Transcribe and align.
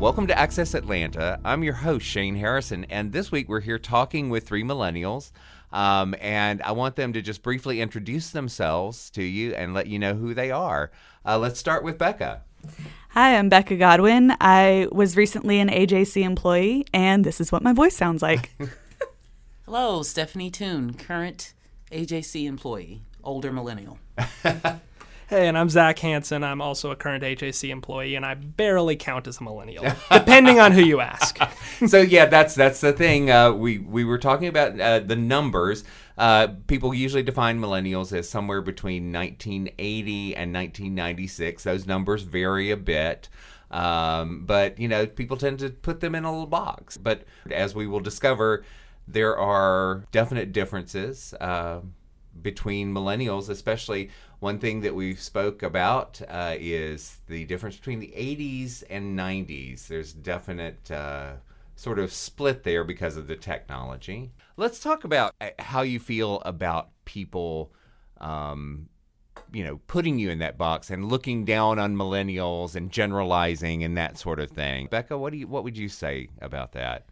Welcome 0.00 0.26
to 0.26 0.38
Access 0.38 0.74
Atlanta. 0.74 1.40
I'm 1.44 1.62
your 1.62 1.74
host, 1.74 2.04
Shane 2.04 2.34
Harrison, 2.34 2.84
and 2.90 3.12
this 3.12 3.30
week 3.32 3.48
we're 3.48 3.60
here 3.60 3.78
talking 3.78 4.28
with 4.28 4.46
three 4.46 4.62
millennials. 4.62 5.30
Um, 5.72 6.14
and 6.20 6.60
I 6.62 6.72
want 6.72 6.96
them 6.96 7.12
to 7.14 7.22
just 7.22 7.42
briefly 7.42 7.80
introduce 7.80 8.30
themselves 8.30 9.08
to 9.10 9.22
you 9.22 9.54
and 9.54 9.72
let 9.72 9.86
you 9.86 9.98
know 9.98 10.14
who 10.14 10.34
they 10.34 10.50
are. 10.50 10.90
Uh, 11.24 11.38
let's 11.38 11.58
start 11.58 11.84
with 11.84 11.96
Becca. 11.96 12.42
Hi, 13.10 13.36
I'm 13.36 13.48
Becca 13.48 13.76
Godwin. 13.76 14.34
I 14.40 14.88
was 14.92 15.16
recently 15.16 15.60
an 15.60 15.68
AJC 15.68 16.22
employee, 16.22 16.84
and 16.92 17.24
this 17.24 17.40
is 17.40 17.50
what 17.50 17.62
my 17.62 17.72
voice 17.72 17.96
sounds 17.96 18.20
like. 18.20 18.50
Hello, 19.64 20.02
Stephanie 20.02 20.50
Toone, 20.50 20.94
current 20.94 21.54
AJC 21.90 22.46
employee, 22.46 23.02
older 23.22 23.52
millennial. 23.52 23.98
Hey, 25.34 25.48
and 25.48 25.58
I'm 25.58 25.68
Zach 25.68 25.98
Hansen. 25.98 26.44
I'm 26.44 26.60
also 26.60 26.92
a 26.92 26.94
current 26.94 27.24
AJC 27.24 27.70
employee, 27.70 28.14
and 28.14 28.24
I 28.24 28.34
barely 28.34 28.94
count 28.94 29.26
as 29.26 29.40
a 29.40 29.42
millennial, 29.42 29.84
depending 30.12 30.60
on 30.60 30.70
who 30.70 30.80
you 30.80 31.00
ask. 31.00 31.36
so 31.88 32.00
yeah, 32.00 32.26
that's 32.26 32.54
that's 32.54 32.80
the 32.80 32.92
thing. 32.92 33.32
Uh, 33.32 33.50
we 33.50 33.78
we 33.78 34.04
were 34.04 34.18
talking 34.18 34.46
about 34.46 34.78
uh, 34.78 35.00
the 35.00 35.16
numbers. 35.16 35.82
Uh, 36.16 36.50
people 36.68 36.94
usually 36.94 37.24
define 37.24 37.58
millennials 37.58 38.16
as 38.16 38.28
somewhere 38.28 38.62
between 38.62 39.12
1980 39.12 40.36
and 40.36 40.54
1996. 40.54 41.64
Those 41.64 41.84
numbers 41.84 42.22
vary 42.22 42.70
a 42.70 42.76
bit. 42.76 43.28
Um, 43.72 44.46
but 44.46 44.78
you 44.78 44.86
know, 44.86 45.04
people 45.04 45.36
tend 45.36 45.58
to 45.58 45.70
put 45.70 45.98
them 45.98 46.14
in 46.14 46.22
a 46.22 46.30
little 46.30 46.46
box. 46.46 46.96
But 46.96 47.24
as 47.50 47.74
we 47.74 47.88
will 47.88 47.98
discover, 47.98 48.64
there 49.08 49.36
are 49.36 50.04
definite 50.12 50.52
differences 50.52 51.34
uh, 51.40 51.80
between 52.42 52.92
millennials, 52.92 53.48
especially 53.48 54.10
one 54.40 54.58
thing 54.58 54.80
that 54.82 54.94
we 54.94 55.14
spoke 55.14 55.62
about 55.62 56.20
uh, 56.28 56.54
is 56.58 57.20
the 57.28 57.44
difference 57.44 57.76
between 57.76 58.00
the 58.00 58.12
80s 58.16 58.82
and 58.90 59.18
90s. 59.18 59.86
There's 59.86 60.12
definite 60.12 60.90
uh, 60.90 61.34
sort 61.76 61.98
of 61.98 62.12
split 62.12 62.62
there 62.62 62.84
because 62.84 63.16
of 63.16 63.26
the 63.26 63.36
technology. 63.36 64.32
Let's 64.56 64.80
talk 64.80 65.04
about 65.04 65.34
uh, 65.40 65.50
how 65.58 65.82
you 65.82 65.98
feel 65.98 66.40
about 66.44 66.90
people. 67.04 67.72
Um, 68.20 68.88
you 69.52 69.64
know, 69.64 69.80
putting 69.86 70.18
you 70.18 70.30
in 70.30 70.38
that 70.38 70.58
box 70.58 70.90
and 70.90 71.08
looking 71.08 71.44
down 71.44 71.78
on 71.78 71.96
millennials 71.96 72.74
and 72.74 72.90
generalizing 72.90 73.84
and 73.84 73.96
that 73.96 74.18
sort 74.18 74.40
of 74.40 74.50
thing. 74.50 74.88
Becca, 74.90 75.16
what 75.16 75.32
do 75.32 75.38
you 75.38 75.46
what 75.46 75.64
would 75.64 75.76
you 75.76 75.88
say 75.88 76.28
about 76.40 76.72
that? 76.72 77.06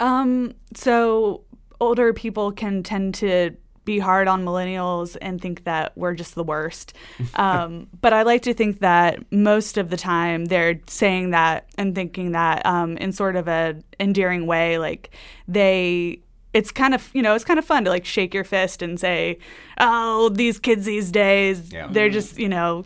Um, 0.00 0.54
so 0.74 1.44
older 1.80 2.12
people 2.12 2.52
can 2.52 2.82
tend 2.82 3.14
to 3.14 3.50
be 3.84 3.98
hard 3.98 4.28
on 4.28 4.44
millennials 4.44 5.16
and 5.20 5.40
think 5.40 5.64
that 5.64 5.92
we're 5.96 6.14
just 6.14 6.34
the 6.34 6.44
worst. 6.44 6.94
Um, 7.34 7.88
but 8.00 8.12
I 8.12 8.22
like 8.22 8.42
to 8.42 8.54
think 8.54 8.80
that 8.80 9.24
most 9.32 9.78
of 9.78 9.90
the 9.90 9.96
time 9.96 10.44
they're 10.46 10.80
saying 10.86 11.30
that 11.30 11.66
and 11.78 11.94
thinking 11.94 12.32
that 12.32 12.64
um, 12.66 12.96
in 12.98 13.12
sort 13.12 13.36
of 13.36 13.48
a 13.48 13.76
endearing 13.98 14.46
way, 14.46 14.78
like 14.78 15.10
they. 15.48 16.20
It's 16.54 16.70
kind 16.70 16.94
of 16.94 17.10
you 17.14 17.22
know 17.22 17.34
it's 17.34 17.46
kind 17.46 17.58
of 17.58 17.64
fun 17.64 17.84
to 17.84 17.90
like 17.90 18.04
shake 18.04 18.34
your 18.34 18.44
fist 18.44 18.82
and 18.82 19.00
say, 19.00 19.38
"Oh, 19.78 20.28
these 20.28 20.58
kids 20.58 20.84
these 20.84 21.10
days, 21.10 21.72
Yeah. 21.72 21.88
they're 21.90 22.10
just 22.10 22.38
you 22.38 22.48
know 22.50 22.84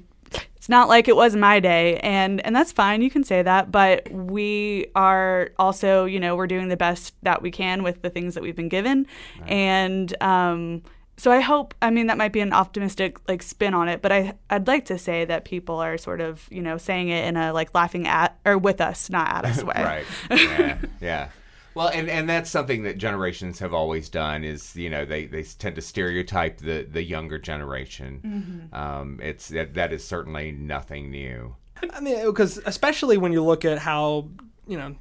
it's 0.67 0.69
not 0.69 0.89
like 0.89 1.07
it 1.07 1.15
was 1.15 1.37
my 1.37 1.61
day 1.61 1.97
and 1.99 2.45
and 2.45 2.57
that's 2.57 2.73
fine 2.73 3.01
you 3.01 3.09
can 3.09 3.23
say 3.23 3.41
that 3.41 3.71
but 3.71 4.11
we 4.11 4.89
are 4.97 5.51
also 5.61 6.07
you 6.07 6.19
know 6.19 6.35
we're 6.35 6.49
doing 6.49 6.67
the 6.67 6.77
best 6.77 7.15
that 7.23 7.41
we 7.41 7.53
can 7.53 7.85
with 7.85 8.03
the 8.03 8.11
things 8.11 8.35
that 8.35 8.43
we've 8.43 8.57
been 8.57 8.69
given 8.69 9.07
and 9.47 10.21
um 10.21 10.83
so 11.17 11.31
i 11.31 11.39
hope 11.39 11.73
i 11.83 11.89
mean 11.89 12.09
that 12.09 12.19
might 12.19 12.33
be 12.33 12.41
an 12.41 12.53
optimistic 12.53 13.17
like 13.29 13.45
spin 13.45 13.75
on 13.75 13.89
it 13.89 14.03
but 14.03 14.11
i 14.11 14.35
i'd 14.51 14.67
like 14.67 14.85
to 14.85 14.99
say 14.99 15.25
that 15.25 15.45
people 15.45 15.77
are 15.77 15.97
sort 15.97 16.21
of 16.21 16.49
you 16.51 16.61
know 16.61 16.77
saying 16.77 17.11
it 17.11 17.25
in 17.27 17.37
a 17.37 17.53
like 17.53 17.73
laughing 17.73 18.09
at 18.09 18.37
or 18.45 18.59
with 18.59 18.81
us 18.81 19.09
not 19.09 19.29
at 19.29 19.45
us 19.45 19.63
way 19.71 19.73
right. 19.77 20.07
Yeah. 20.31 20.79
yeah. 21.01 21.29
Well, 21.77 21.89
and, 21.89 22.09
and 22.09 22.27
that's 22.27 22.49
something 22.49 22.85
that 22.85 22.97
generations 22.97 23.59
have 23.59 23.75
always 23.75 24.09
done 24.09 24.45
is 24.45 24.75
you 24.75 24.89
know 24.89 25.05
they, 25.05 25.27
they 25.27 25.43
tend 25.43 25.77
to 25.77 25.83
stereotype 25.83 26.57
the, 26.59 26.87
the 26.91 27.03
younger 27.03 27.39
generation. 27.39 28.71
Um, 28.73 29.21
it's 29.23 29.49
that, 29.49 29.75
that 29.75 29.93
is 29.93 30.03
certainly 30.03 30.53
nothing 30.53 31.11
new. 31.11 31.55
I 31.93 32.01
mean, 32.01 32.25
because 32.25 32.59
especially 32.65 33.19
when 33.19 33.33
you 33.33 33.45
look 33.45 33.67
at 33.67 33.77
how 33.79 34.31
you 34.67 34.79
know 34.79 34.97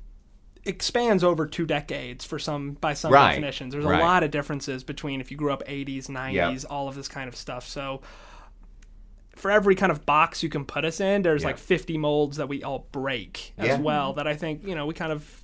expands 0.65 1.23
over 1.23 1.45
two 1.47 1.65
decades 1.65 2.25
for 2.25 2.39
some 2.39 2.73
by 2.73 2.93
some 2.93 3.13
Right, 3.13 3.29
definitions. 3.29 3.71
There's 3.73 3.85
right. 3.85 4.01
a 4.01 4.03
lot 4.03 4.23
of 4.23 4.31
differences 4.31 4.83
between 4.83 5.21
if 5.21 5.31
you 5.31 5.37
grew 5.37 5.53
up 5.53 5.63
80s, 5.67 6.07
90s, 6.07 6.65
all 6.69 6.89
of 6.89 6.95
this 6.95 7.07
kind 7.07 7.29
of 7.29 7.35
stuff. 7.37 7.65
So 7.67 8.01
for 9.35 9.51
every 9.51 9.75
kind 9.75 9.91
of 9.91 10.05
box 10.05 10.43
you 10.43 10.49
can 10.49 10.65
put 10.65 10.83
us 10.83 10.99
in, 10.99 11.21
there's 11.21 11.43
Yeah. 11.43 11.49
like 11.49 11.57
50 11.57 11.97
molds 11.97 12.37
that 12.37 12.49
we 12.49 12.63
all 12.63 12.87
break 12.91 13.53
as 13.57 13.67
Yeah. 13.67 13.79
well. 13.79 14.13
That 14.13 14.27
I 14.27 14.35
think 14.35 14.65
you 14.67 14.75
know 14.75 14.85
we 14.85 14.93
kind 14.93 15.11
of 15.13 15.41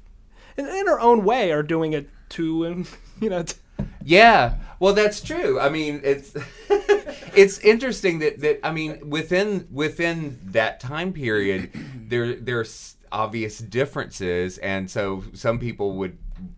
in, 0.68 0.76
in 0.76 0.88
our 0.88 1.00
own 1.00 1.24
way 1.24 1.52
are 1.52 1.64
doing 1.64 1.94
it 1.94 2.10
to 2.30 2.66
um, 2.68 2.72
and 2.74 2.88
you 3.22 3.30
know. 3.30 3.44
T- 3.44 3.56
Yeah, 4.04 4.56
well, 4.80 4.94
that's 4.94 5.22
true. 5.22 5.60
I 5.60 5.70
mean, 5.70 6.02
it's 6.04 6.34
it's 7.36 7.60
interesting 7.60 8.20
that 8.20 8.40
that 8.42 8.60
I 8.64 8.72
mean 8.72 9.10
within 9.10 9.68
within 9.72 10.40
that 10.52 10.80
time 10.80 11.14
period, 11.14 11.72
there 11.96 12.36
there's 12.36 12.96
obvious 13.12 13.60
differences, 13.60 14.58
and 14.60 14.90
so 14.90 15.24
some 15.34 15.60
people 15.60 15.94
would, 15.98 16.18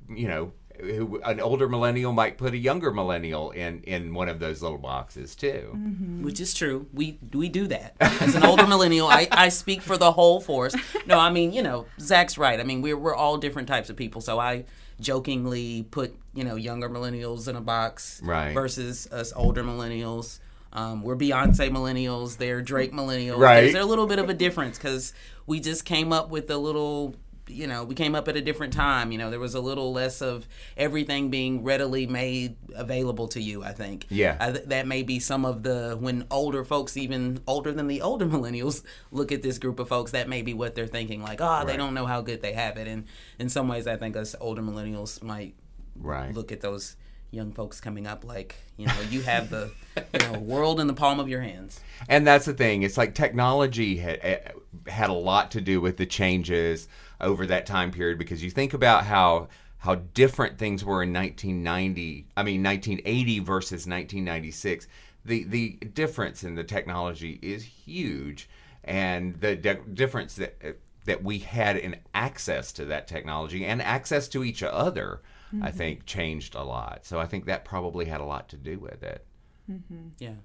you 0.09 0.27
know, 0.27 0.51
who, 0.83 1.21
an 1.23 1.39
older 1.39 1.67
millennial 1.69 2.11
might 2.11 2.38
put 2.38 2.53
a 2.53 2.57
younger 2.57 2.91
millennial 2.91 3.51
in 3.51 3.81
in 3.83 4.13
one 4.13 4.29
of 4.29 4.39
those 4.39 4.61
little 4.61 4.77
boxes 4.77 5.35
too. 5.35 5.77
Which 6.21 6.39
is 6.39 6.53
true. 6.53 6.88
We 6.94 7.17
we 7.33 7.49
do 7.49 7.67
that. 7.67 7.95
As 7.99 8.35
an 8.35 8.44
older 8.44 8.68
millennial, 8.68 9.07
I, 9.07 9.27
I 9.31 9.50
speak 9.50 9.81
for 9.81 9.97
the 9.97 10.12
whole 10.12 10.39
force. 10.41 10.75
No, 11.06 11.19
I 11.19 11.30
mean, 11.30 11.53
you 11.53 11.62
know, 11.63 11.85
Zach's 12.00 12.38
right. 12.38 12.59
I 12.59 12.63
mean, 12.63 12.81
we're 12.81 12.97
we're 12.97 13.15
all 13.15 13.38
different 13.38 13.68
types 13.68 13.89
of 13.89 13.95
people. 13.95 14.21
So 14.21 14.39
I 14.39 14.65
jokingly 15.00 15.83
put, 15.91 16.15
you 16.33 16.44
know, 16.44 16.56
younger 16.56 16.89
millennials 16.89 17.47
in 17.47 17.56
a 17.56 17.62
box 17.62 18.21
Right. 18.24 18.53
versus 18.53 19.07
us 19.12 19.33
older 19.35 19.63
millennials. 19.63 20.39
Um, 20.71 21.03
we're 21.03 21.15
Beyonce 21.15 21.69
millennials. 21.69 22.38
They're 22.38 22.62
Drake 22.62 22.94
millennials. 22.94 23.38
Right. 23.38 23.62
There's 23.71 23.75
a 23.75 23.85
little 23.85 24.07
bit 24.07 24.18
of 24.19 24.30
a 24.30 24.33
difference 24.33 24.77
because 24.77 25.13
we 25.45 25.59
just 25.59 25.85
came 25.85 26.12
up 26.12 26.30
with 26.30 26.50
a 26.50 26.57
little, 26.57 27.15
you 27.48 27.68
know, 27.68 27.84
we 27.84 27.94
came 27.94 28.16
up 28.16 28.28
at 28.28 28.38
a 28.38 28.42
different 28.42 28.72
time. 28.74 29.12
You 29.12 29.18
know, 29.18 29.30
there 29.30 29.40
was 29.40 29.54
a 29.54 29.60
little 29.60 29.92
less 29.92 30.22
of 30.22 30.48
everything 30.78 31.30
being 31.30 31.63
readily 31.63 32.07
made 32.07 32.56
available 32.75 33.28
to 33.30 33.42
you. 33.42 33.63
I 33.63 33.74
think. 33.74 34.06
Yeah. 34.10 34.38
I 34.40 34.51
th- 34.51 34.66
that 34.66 34.88
may 34.88 35.04
be 35.04 35.19
some 35.19 35.44
of 35.45 35.63
the 35.63 35.98
when 36.00 36.25
older 36.31 36.63
folks, 36.63 36.95
even 36.98 37.42
older 37.48 37.72
than 37.72 37.88
the 37.88 38.01
older 38.01 38.25
millennials, 38.36 38.84
look 39.12 39.31
at 39.31 39.42
this 39.42 39.57
group 39.60 39.80
of 39.80 39.90
folks. 39.90 40.12
That 40.12 40.30
may 40.30 40.42
be 40.42 40.54
what 40.54 40.75
they're 40.75 40.88
thinking. 40.88 41.22
Like, 41.22 41.40
oh, 41.42 41.66
they 41.66 41.75
don't 41.78 41.94
know 41.94 42.06
how 42.06 42.22
good 42.22 42.42
they 42.42 42.54
have 42.54 42.78
it. 42.78 42.88
And 42.88 43.06
in 43.40 43.50
some 43.50 43.68
ways, 43.68 43.88
I 43.88 43.98
think 43.98 44.16
us 44.16 44.36
older 44.40 44.62
millennials 44.62 45.22
might 45.22 45.56
Right. 45.95 46.34
look 46.34 46.51
at 46.51 46.62
those 46.62 46.95
young 47.30 47.51
folks 47.51 47.81
coming 47.81 48.06
up 48.06 48.24
like 48.24 48.56
you 48.78 48.86
know 48.86 48.94
you 49.10 49.22
have 49.24 49.50
the 49.50 49.72
you 50.13 50.19
know 50.19 50.40
world 50.40 50.80
in 50.80 50.86
the 50.86 50.94
palm 50.94 51.19
of 51.19 51.28
your 51.28 51.42
hands 51.42 51.80
And 52.07 52.25
that's 52.28 52.45
the 52.45 52.54
thing. 52.54 52.84
It's 52.84 52.95
like 52.98 53.16
technology 53.16 53.98
had, 53.98 54.19
eh, 54.22 54.40
had 54.88 55.10
a 55.10 55.13
lot 55.13 55.50
to 55.51 55.62
do 55.62 55.81
with 55.81 55.98
the 55.98 56.06
changes 56.06 56.88
over 57.23 57.45
that 57.47 57.65
time 57.65 57.91
period 57.91 58.17
because 58.17 58.43
you 58.43 58.51
think 58.51 58.73
about 58.73 59.05
how 59.05 59.47
how 59.79 59.95
different 59.95 60.57
things 60.57 60.85
were 60.85 61.03
in 61.03 61.11
1990. 61.11 62.27
I 62.37 62.43
mean 62.43 62.63
1980 62.63 63.39
versus 63.39 63.87
1996. 63.87 64.87
The 65.25 65.43
the 65.45 65.69
difference 65.93 66.43
in 66.43 66.55
the 66.55 66.63
technology 66.63 67.39
is 67.41 67.63
huge, 67.63 68.49
and 68.83 69.35
the 69.35 69.55
di- 69.55 69.79
difference 69.93 70.35
that 70.35 70.77
that 71.05 71.23
we 71.23 71.39
had 71.39 71.77
in 71.77 71.97
access 72.13 72.71
to 72.73 72.85
that 72.85 73.07
technology 73.07 73.65
and 73.65 73.81
access 73.81 74.27
to 74.29 74.43
each 74.43 74.63
other, 74.63 75.21
I 75.51 75.55
mm-hmm. 75.55 75.77
think, 75.77 76.05
changed 76.05 76.55
a 76.55 76.63
lot. 76.63 77.05
So 77.05 77.19
I 77.19 77.25
think 77.25 77.45
that 77.45 77.65
probably 77.65 78.05
had 78.05 78.21
a 78.21 78.25
lot 78.25 78.47
to 78.49 78.57
do 78.57 78.79
with 78.79 79.03
it. 79.03 79.25
Mm-hmm. 79.69 80.09
yeah 80.19 80.35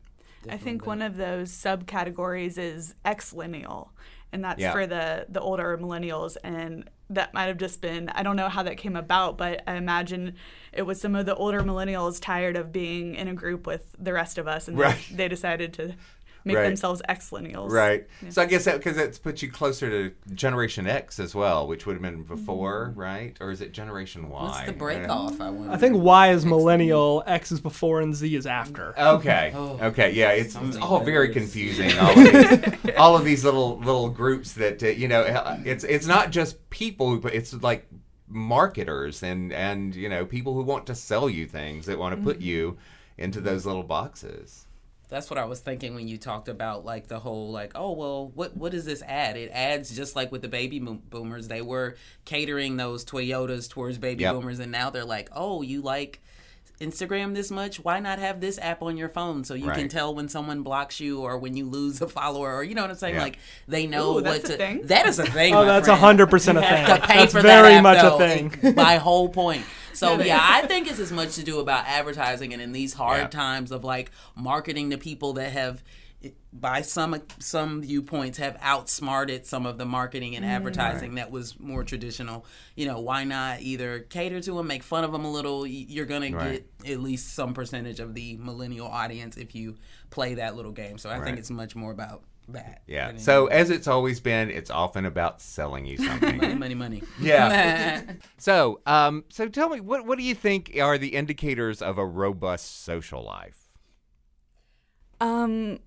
I 0.49 0.57
think 0.57 0.87
one 0.87 1.03
of 1.03 1.17
those 1.17 1.51
subcategories 1.51 2.59
is 2.59 2.95
Xennial, 3.05 3.89
and 4.33 4.45
that's 4.45 4.61
Yeah. 4.61 4.73
for 4.73 4.87
the 4.87 5.27
the 5.29 5.41
older 5.41 5.77
millennials. 5.79 6.37
And 6.45 6.89
that 7.11 7.33
might 7.33 7.45
have 7.47 7.57
just 7.59 7.81
been 7.81 8.09
I 8.11 8.23
don't 8.23 8.37
know 8.37 8.49
how 8.49 8.63
that 8.65 8.77
came 8.77 8.95
about, 8.97 9.39
but 9.39 9.63
I 9.67 9.75
imagine 9.77 10.35
it 10.73 10.83
was 10.83 11.01
some 11.01 11.15
of 11.17 11.25
the 11.27 11.35
older 11.35 11.61
millennials 11.63 12.21
tired 12.21 12.57
of 12.57 12.71
being 12.73 13.15
in 13.15 13.29
a 13.29 13.35
group 13.35 13.67
with 13.67 13.95
the 13.99 14.13
rest 14.13 14.37
of 14.39 14.47
us, 14.47 14.69
and 14.69 14.77
Right. 14.79 14.99
they, 15.11 15.17
they 15.17 15.29
decided 15.29 15.73
to 15.75 15.95
make 16.45 16.57
Right. 16.57 16.65
themselves 16.65 17.03
Xennials. 17.09 17.71
Right. 17.71 18.07
So 18.31 18.43
I 18.43 18.47
guess 18.47 18.65
that 18.65 18.77
because 18.79 18.97
that's 18.97 19.19
puts 19.19 19.43
you 19.43 19.51
closer 19.51 19.89
to 19.91 20.35
Generation 20.35 20.87
X 20.87 21.19
as 21.19 21.35
well, 21.35 21.67
which 21.67 21.87
would 21.87 21.95
have 21.95 22.03
been 22.03 22.23
before, 22.23 22.93
right? 22.97 23.37
Or 23.41 23.51
is 23.51 23.61
it 23.61 23.73
Generation 23.73 24.29
Y? 24.29 24.43
what's 24.43 24.67
the 24.67 24.73
break 24.73 25.09
off 25.09 25.41
i 25.41 25.51
wonder 25.51 25.73
I 25.73 25.77
think 25.77 25.97
Y 26.03 26.31
is 26.31 26.45
millennial, 26.47 27.23
X 27.27 27.53
is 27.53 27.61
before, 27.61 28.01
and 28.01 28.15
Z 28.15 28.35
is 28.35 28.47
after. 28.47 28.99
Okay. 28.99 29.53
Oh. 29.59 29.79
okay. 29.83 30.13
Yeah. 30.13 30.31
It's, 30.31 30.55
it's 30.57 30.77
all 30.77 30.99
these 31.01 31.07
very 31.07 31.31
confusing. 31.31 31.91
All 31.99 32.11
of 32.17 32.33
these, 32.33 32.95
all 32.97 33.17
of 33.17 33.25
these 33.25 33.45
little 33.45 33.79
little 33.79 34.09
groups 34.09 34.53
that 34.55 34.83
uh, 34.83 34.89
you 34.89 35.09
know, 35.09 35.25
it's 35.65 35.85
it's 35.85 36.07
not 36.07 36.31
just 36.31 36.69
people, 36.71 37.17
but 37.19 37.35
it's 37.35 37.53
like 37.55 37.87
marketers 38.29 39.23
and 39.23 39.53
and 39.53 39.95
you 39.95 40.09
know 40.09 40.25
people 40.25 40.55
who 40.55 40.63
want 40.63 40.87
to 40.87 40.95
sell 40.95 41.29
you 41.31 41.47
things 41.47 41.87
that 41.87 41.99
want 41.99 42.15
to 42.17 42.23
put 42.23 42.41
you 42.41 42.77
into 43.17 43.41
those 43.41 43.67
little 43.67 43.83
boxes. 43.83 44.67
That's 45.09 45.31
what 45.31 45.39
I 45.39 45.47
was 45.47 45.61
thinking 45.61 45.95
when 45.95 46.07
you 46.07 46.19
talked 46.19 46.49
about 46.49 46.85
like 46.85 47.07
the 47.09 47.19
whole 47.19 47.51
like 47.51 47.73
oh 47.75 47.93
well 47.93 48.31
what 48.35 48.57
what 48.57 48.73
does 48.73 48.85
this 48.85 49.03
add? 49.07 49.37
It 49.37 49.51
adds 49.53 49.95
just 49.97 50.15
like 50.15 50.31
with 50.31 50.43
the 50.43 50.49
baby 50.49 50.79
boomers 50.81 51.49
they 51.49 51.63
were 51.63 51.97
catering 52.25 52.77
those 52.77 53.05
Toyotas 53.05 53.69
towards 53.71 53.97
baby 53.99 54.23
Yep. 54.25 54.35
boomers 54.35 54.59
and 54.61 54.71
now 54.71 54.91
they're 54.91 55.05
like 55.07 55.29
oh 55.33 55.63
you 55.63 55.81
like 55.81 56.21
Instagram 56.81 57.35
this 57.35 57.51
much 57.51 57.81
why 57.83 57.99
not 57.99 58.21
have 58.21 58.41
this 58.41 58.57
app 58.61 58.83
on 58.83 58.97
your 58.97 59.09
phone 59.09 59.43
so 59.43 59.55
you 59.55 59.69
can 59.73 59.89
tell 59.89 60.15
when 60.15 60.29
someone 60.29 60.63
blocks 60.63 61.01
you 61.01 61.21
or 61.23 61.37
when 61.37 61.57
you 61.57 61.65
lose 61.69 62.01
a 62.01 62.07
follower 62.07 62.55
or 62.55 62.63
you 62.63 62.75
know 62.77 62.83
what 62.83 62.91
I'm 62.93 62.97
saying 62.97 63.17
Yeah. 63.17 63.23
like 63.23 63.39
they 63.67 63.87
know 63.89 64.19
Ooh, 64.19 64.21
that's 64.21 64.43
what 64.45 64.51
a 64.51 64.53
to 64.53 64.57
thing? 64.59 64.87
that 64.87 65.07
is 65.09 65.19
a 65.19 65.25
thing 65.27 65.55
Oh, 65.55 65.61
my 65.61 65.65
that's 65.65 65.87
friend. 65.89 66.01
hundred 66.01 66.29
percent 66.29 66.59
a 66.59 66.61
thing. 66.61 66.87
to 66.87 67.01
pay 67.01 67.17
That's 67.17 67.33
for 67.33 67.41
very 67.41 67.71
that 67.73 67.77
app, 67.79 67.83
much 67.83 68.01
though. 68.03 68.15
a 68.15 68.19
thing. 68.19 68.75
My 68.77 68.97
whole 68.97 69.29
point. 69.29 69.65
So 69.99 70.21
yeah. 70.21 70.39
I 70.41 70.67
think 70.67 70.89
it's 70.89 70.99
as 71.01 71.13
much 71.13 71.35
to 71.37 71.43
do 71.43 71.59
about 71.61 71.85
advertising 71.87 72.53
and 72.53 72.63
in 72.63 72.73
these 72.73 72.95
hard 72.95 73.21
Yeah. 73.21 73.27
times 73.29 73.73
of 73.73 73.85
like 73.85 74.11
marketing 74.37 74.91
to 74.91 74.99
people 74.99 75.33
that 75.35 75.53
have 75.53 75.83
by 76.53 76.83
some 76.83 77.15
some 77.39 77.81
viewpoints 77.83 78.39
have 78.39 78.57
outsmarted 78.61 79.47
some 79.47 79.67
of 79.67 79.79
the 79.79 79.85
marketing 79.85 80.35
and 80.35 80.45
mm. 80.45 80.49
advertising 80.49 81.15
that 81.15 81.31
was 81.31 81.59
more 81.61 81.85
traditional. 81.85 82.45
You 82.75 82.87
know, 82.87 82.99
why 82.99 83.23
not 83.23 83.61
either 83.61 84.01
cater 84.01 84.41
to 84.41 84.53
them, 84.55 84.67
make 84.67 84.83
fun 84.83 85.05
of 85.05 85.13
them 85.13 85.25
a 85.25 85.31
little? 85.31 85.65
You're 85.67 86.07
gonna 86.07 86.31
Right. 86.31 86.65
get 86.83 86.93
at 86.93 87.01
least 87.01 87.35
some 87.35 87.55
percentage 87.55 88.01
of 88.01 88.15
the 88.15 88.37
millennial 88.39 88.89
audience 88.89 89.37
if 89.37 89.55
you 89.55 89.77
play 90.11 90.35
that 90.35 90.57
little 90.57 90.73
game. 90.73 90.99
So 90.99 91.09
I 91.09 91.19
Right. 91.19 91.25
think 91.25 91.39
it's 91.39 91.51
much 91.51 91.77
more 91.77 91.93
about 91.93 92.23
that. 92.53 92.83
Yeah. 92.87 93.09
than 93.09 93.19
So 93.19 93.47
as 93.47 93.71
it's 93.71 93.87
always 93.87 94.21
been, 94.21 94.51
it's 94.51 94.71
often 94.71 95.05
about 95.05 95.41
selling 95.41 95.87
you 95.87 95.99
something. 95.99 96.37
money, 96.37 96.55
money, 96.55 96.75
money. 96.75 97.03
Yeah. 97.21 98.03
so, 98.39 98.81
um, 98.87 99.25
so 99.29 99.49
tell 99.49 99.69
me, 99.69 99.81
what 99.81 100.07
what 100.07 100.19
do 100.19 100.25
you 100.25 100.35
think 100.35 100.77
are 100.81 100.99
the 100.99 101.09
indicators 101.09 101.83
of 101.83 101.99
a 101.99 102.07
robust 102.07 102.85
social 102.85 103.25
life? 103.25 103.69
Um, 105.21 105.79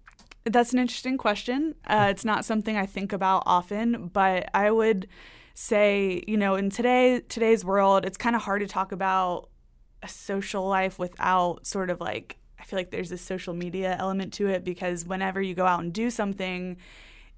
that's 0.45 0.73
an 0.73 0.79
interesting 0.79 1.17
question. 1.17 1.75
Uh, 1.85 2.07
it's 2.11 2.25
not 2.25 2.45
something 2.45 2.77
I 2.77 2.85
think 2.85 3.13
about 3.13 3.43
often, 3.45 4.07
but 4.07 4.49
I 4.53 4.71
would 4.71 5.07
say, 5.53 6.23
you 6.27 6.37
know, 6.37 6.55
in 6.55 6.69
today 6.69 7.21
today's 7.27 7.63
world, 7.63 8.05
it's 8.05 8.17
kind 8.17 8.35
of 8.35 8.43
hard 8.43 8.61
to 8.61 8.67
talk 8.67 8.91
about 8.91 9.49
a 10.03 10.07
social 10.07 10.67
life 10.67 10.97
without 10.97 11.65
sort 11.65 11.89
of 11.89 11.99
like 11.99 12.37
I 12.61 12.63
feel 12.63 12.77
like 12.77 12.91
there's 12.91 13.09
this 13.09 13.21
social 13.21 13.53
media 13.55 13.95
element 13.99 14.33
to 14.33 14.47
it 14.47 14.63
because 14.63 15.05
whenever 15.05 15.41
you 15.41 15.55
go 15.55 15.65
out 15.65 15.79
and 15.81 15.91
do 15.91 16.09
something, 16.11 16.77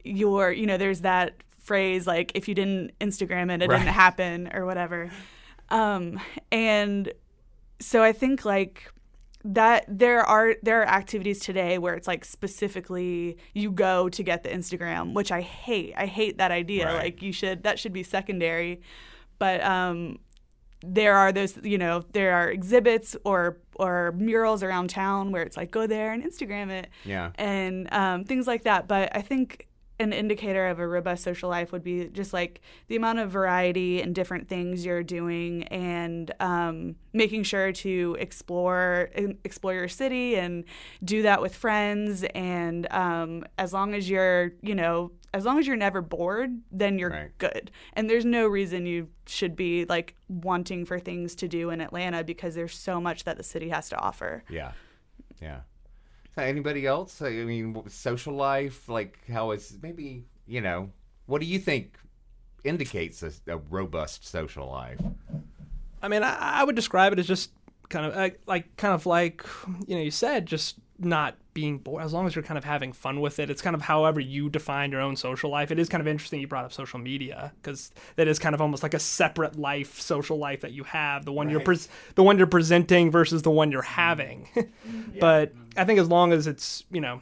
you're, 0.03 0.51
you 0.51 0.65
know, 0.65 0.77
there's 0.77 1.01
that 1.01 1.35
phrase 1.59 2.05
like 2.05 2.33
if 2.35 2.49
you 2.49 2.53
didn't 2.55 2.91
Instagram 2.99 3.49
it, 3.49 3.61
it 3.61 3.69
Right. 3.69 3.77
didn't 3.79 3.93
happen 3.93 4.49
or 4.53 4.65
whatever. 4.65 5.09
Um, 5.69 6.19
and 6.51 7.13
so 7.79 8.03
I 8.03 8.11
think 8.11 8.43
like 8.43 8.91
that 9.45 9.85
there 9.87 10.21
are 10.25 10.55
there 10.61 10.81
are 10.81 10.87
activities 10.87 11.39
today 11.39 11.77
where 11.77 11.95
it's 11.95 12.07
like 12.07 12.23
specifically 12.25 13.37
you 13.53 13.71
go 13.71 14.09
to 14.09 14.23
get 14.23 14.43
the 14.43 14.49
Instagram, 14.49 15.13
which 15.13 15.31
I 15.31 15.41
hate. 15.41 15.93
I 15.97 16.05
hate 16.05 16.37
that 16.37 16.51
idea. 16.51 16.85
Right. 16.87 17.03
Like 17.03 17.21
you 17.21 17.31
should 17.31 17.63
that 17.63 17.79
should 17.79 17.93
be 17.93 18.03
secondary. 18.03 18.81
But 19.39 19.63
um 19.63 20.19
there 20.85 21.15
are 21.15 21.31
those 21.31 21.57
you 21.63 21.77
know 21.77 22.03
there 22.11 22.33
are 22.33 22.49
exhibits 22.51 23.15
or 23.23 23.57
or 23.77 24.11
murals 24.17 24.61
around 24.63 24.89
town 24.89 25.31
where 25.31 25.41
it's 25.41 25.55
like 25.55 25.71
go 25.71 25.87
there 25.87 26.11
and 26.11 26.23
Instagram 26.23 26.69
it 26.69 26.89
Yeah. 27.05 27.31
and 27.35 27.87
um, 27.93 28.25
things 28.25 28.45
like 28.47 28.63
that. 28.63 28.87
But 28.87 29.15
I 29.15 29.21
think 29.21 29.67
an 29.99 30.11
indicator 30.11 30.67
of 30.67 30.79
a 30.79 30.87
robust 30.87 31.23
social 31.23 31.49
life 31.49 31.71
would 31.71 31.83
be 31.83 32.07
just 32.07 32.33
like 32.33 32.61
the 32.87 32.95
amount 32.95 33.19
of 33.19 33.29
variety 33.29 34.01
and 34.01 34.15
different 34.15 34.47
things 34.47 34.85
you're 34.85 35.03
doing, 35.03 35.63
and 35.65 36.33
um, 36.39 36.95
making 37.13 37.43
sure 37.43 37.71
to 37.71 38.17
explore 38.19 39.09
explore 39.43 39.73
your 39.73 39.87
city 39.87 40.35
and 40.35 40.63
do 41.03 41.21
that 41.21 41.41
with 41.41 41.55
friends. 41.55 42.23
And 42.33 42.91
um, 42.91 43.43
as 43.57 43.71
long 43.73 43.93
as 43.93 44.09
you're, 44.09 44.53
you 44.61 44.73
know, 44.75 45.11
as 45.33 45.45
long 45.45 45.57
as 45.59 45.65
you're 45.67 45.75
never 45.77 46.01
bored, 46.01 46.59
then 46.71 46.97
you're 46.99 47.09
Right. 47.09 47.37
good. 47.37 47.71
And 47.93 48.09
there's 48.09 48.25
no 48.25 48.47
reason 48.47 48.85
you 48.85 49.09
should 49.27 49.55
be 49.55 49.85
like 49.85 50.15
wanting 50.27 50.85
for 50.85 50.99
things 50.99 51.33
to 51.35 51.47
do 51.47 51.69
in 51.69 51.81
Atlanta 51.81 52.23
because 52.23 52.55
there's 52.55 52.75
so 52.77 52.99
much 53.01 53.23
that 53.23 53.37
the 53.37 53.43
city 53.43 53.69
has 53.69 53.89
to 53.89 53.97
offer. 53.97 54.43
Yeah. 54.49 54.73
Yeah. 55.41 55.61
Anybody 56.37 56.87
else? 56.87 57.21
I 57.21 57.29
mean, 57.29 57.83
social 57.89 58.33
life, 58.33 58.89
like 58.89 59.19
how 59.27 59.51
it's 59.51 59.75
maybe, 59.81 60.25
you 60.47 60.61
know, 60.61 60.89
what 61.27 61.41
do 61.41 61.47
you 61.47 61.59
think 61.59 61.97
indicates 62.63 63.21
a, 63.23 63.31
a 63.47 63.57
robust 63.57 64.25
social 64.25 64.69
life? 64.69 64.99
I 66.01 66.07
mean, 66.07 66.23
I, 66.23 66.35
I 66.35 66.63
would 66.63 66.75
describe 66.75 67.13
it 67.13 67.19
as 67.19 67.27
just 67.27 67.51
kind 67.89 68.05
of 68.05 68.15
uh, 68.15 68.29
like 68.47 68.75
kind 68.77 68.93
of 68.93 69.05
like 69.05 69.45
you 69.87 69.95
know 69.95 70.01
you 70.01 70.11
said 70.11 70.45
just 70.45 70.77
not 70.97 71.37
being 71.53 71.77
bored 71.77 72.03
as 72.03 72.11
long 72.13 72.25
as 72.25 72.35
you're 72.35 72.43
kind 72.43 72.57
of 72.57 72.63
having 72.63 72.91
fun 72.91 73.21
with 73.21 73.37
it 73.39 73.49
it's 73.49 73.61
kind 73.61 73.75
of 73.75 73.81
however 73.83 74.19
you 74.19 74.49
define 74.49 74.91
your 74.91 75.01
own 75.01 75.15
social 75.15 75.49
life 75.49 75.69
it 75.71 75.77
is 75.79 75.87
kind 75.87 76.01
of 76.01 76.07
interesting 76.07 76.39
you 76.41 76.47
brought 76.47 76.65
up 76.65 76.73
social 76.73 76.99
media 76.99 77.51
because 77.61 77.91
that 78.15 78.27
is 78.27 78.39
kind 78.39 78.55
of 78.55 78.61
almost 78.61 78.81
like 78.83 78.93
a 78.93 78.99
separate 78.99 79.57
life 79.57 79.99
social 80.01 80.37
life 80.37 80.61
that 80.61 80.71
you 80.71 80.83
have 80.83 81.25
the 81.25 81.31
one 81.31 81.49
you're 81.49 81.59
pres 81.59 81.87
the 82.15 82.23
one 82.23 82.37
you're 82.37 82.47
presenting 82.47 83.11
versus 83.11 83.41
the 83.43 83.51
one 83.51 83.71
you're 83.71 83.81
having 83.81 84.47
mm. 84.55 84.69
but 85.19 85.53
i 85.77 85.83
think 85.85 85.99
as 85.99 86.07
long 86.07 86.31
as 86.33 86.47
it's 86.47 86.83
you 86.91 87.01
know 87.01 87.21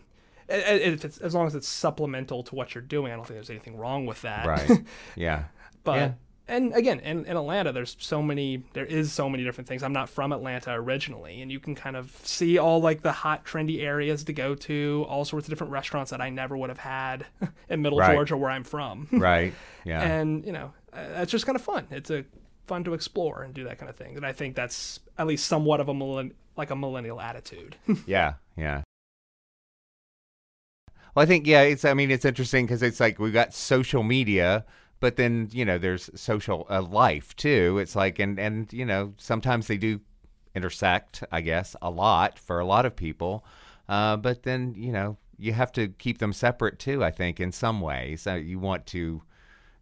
i- 0.49 0.53
i- 0.53 0.57
if 0.93 1.03
it's 1.05 1.17
as 1.17 1.33
long 1.35 1.45
as 1.47 1.53
it's 1.55 1.67
supplemental 1.67 2.41
to 2.43 2.55
what 2.55 2.73
you're 2.73 2.81
doing 2.81 3.11
i 3.11 3.15
don't 3.15 3.25
think 3.25 3.35
there's 3.35 3.49
anything 3.49 3.75
wrong 3.77 4.05
with 4.05 4.21
that 4.21 4.45
Right. 4.45 4.83
yeah. 5.15 5.43
but 5.83 5.95
Yeah. 5.95 6.11
And 6.51 6.73
again, 6.75 6.99
in, 6.99 7.25
in 7.25 7.37
Atlanta, 7.37 7.71
there's 7.71 7.95
so 7.99 8.21
many. 8.21 8.63
There 8.73 8.85
is 8.85 9.11
so 9.13 9.29
many 9.29 9.43
different 9.43 9.67
things. 9.67 9.83
I'm 9.83 9.93
not 9.93 10.09
from 10.09 10.31
Atlanta 10.33 10.73
originally, 10.73 11.41
and 11.41 11.51
you 11.51 11.59
can 11.59 11.75
kind 11.75 11.95
of 11.95 12.11
see 12.23 12.57
all 12.57 12.81
like 12.81 13.01
the 13.01 13.11
hot, 13.11 13.45
trendy 13.45 13.81
areas 13.81 14.23
to 14.25 14.33
go 14.33 14.53
to, 14.55 15.05
all 15.09 15.23
sorts 15.25 15.47
of 15.47 15.49
different 15.49 15.71
restaurants 15.71 16.11
that 16.11 16.19
I 16.21 16.29
never 16.29 16.57
would 16.57 16.69
have 16.69 16.77
had 16.79 17.25
in 17.69 17.81
Middle 17.81 17.99
Right. 17.99 18.13
Georgia, 18.13 18.35
where 18.37 18.51
I'm 18.51 18.63
from. 18.65 19.07
Right. 19.11 19.53
Yeah. 19.85 20.01
and 20.01 20.45
you 20.45 20.51
know, 20.51 20.73
uh, 20.93 20.99
it's 21.21 21.31
just 21.31 21.45
kind 21.45 21.55
of 21.55 21.61
fun. 21.61 21.87
It's 21.89 22.11
a 22.11 22.25
fun 22.67 22.83
to 22.83 22.93
explore 22.93 23.43
and 23.43 23.53
do 23.53 23.63
that 23.63 23.79
kind 23.79 23.89
of 23.89 23.95
thing. 23.95 24.15
And 24.17 24.25
I 24.25 24.33
think 24.33 24.55
that's 24.55 24.99
at 25.17 25.27
least 25.27 25.47
somewhat 25.47 25.79
of 25.79 25.89
a 25.89 25.93
millen- 25.93 26.33
like 26.57 26.69
a 26.69 26.75
millennial 26.75 27.19
attitude. 27.21 27.77
Yeah, 28.05 28.33
yeah. 28.57 28.81
Well, 31.15 31.23
I 31.23 31.25
think 31.25 31.45
yeah, 31.47 31.61
it's. 31.61 31.83
I 31.85 31.93
mean, 31.93 32.11
it's 32.11 32.25
interesting 32.25 32.65
because 32.65 32.81
it's 32.83 32.99
like 32.99 33.19
we've 33.19 33.33
got 33.33 33.53
social 33.53 34.03
media, 34.03 34.65
but 35.01 35.17
then 35.17 35.49
you 35.51 35.65
know 35.65 35.77
there's 35.77 36.09
social 36.15 36.65
uh, 36.69 36.81
life 36.81 37.35
too. 37.35 37.77
It's 37.79 37.95
like 37.95 38.19
and 38.19 38.39
and 38.39 38.71
you 38.71 38.85
know 38.85 39.13
sometimes 39.17 39.67
they 39.67 39.77
do 39.77 39.99
intersect. 40.55 41.23
I 41.31 41.41
guess 41.41 41.75
a 41.81 41.89
lot 41.89 42.39
for 42.39 42.59
a 42.59 42.65
lot 42.65 42.85
of 42.85 42.95
people, 42.95 43.43
uh, 43.89 44.15
but 44.15 44.43
then 44.43 44.73
you 44.77 44.93
know 44.93 45.17
you 45.37 45.51
have 45.51 45.73
to 45.73 45.89
keep 45.89 46.19
them 46.19 46.31
separate 46.31 46.79
too. 46.79 47.03
I 47.03 47.11
think 47.11 47.41
in 47.41 47.51
some 47.51 47.81
ways 47.81 48.25
uh, 48.25 48.35
you 48.35 48.59
want 48.59 48.85
to 48.87 49.23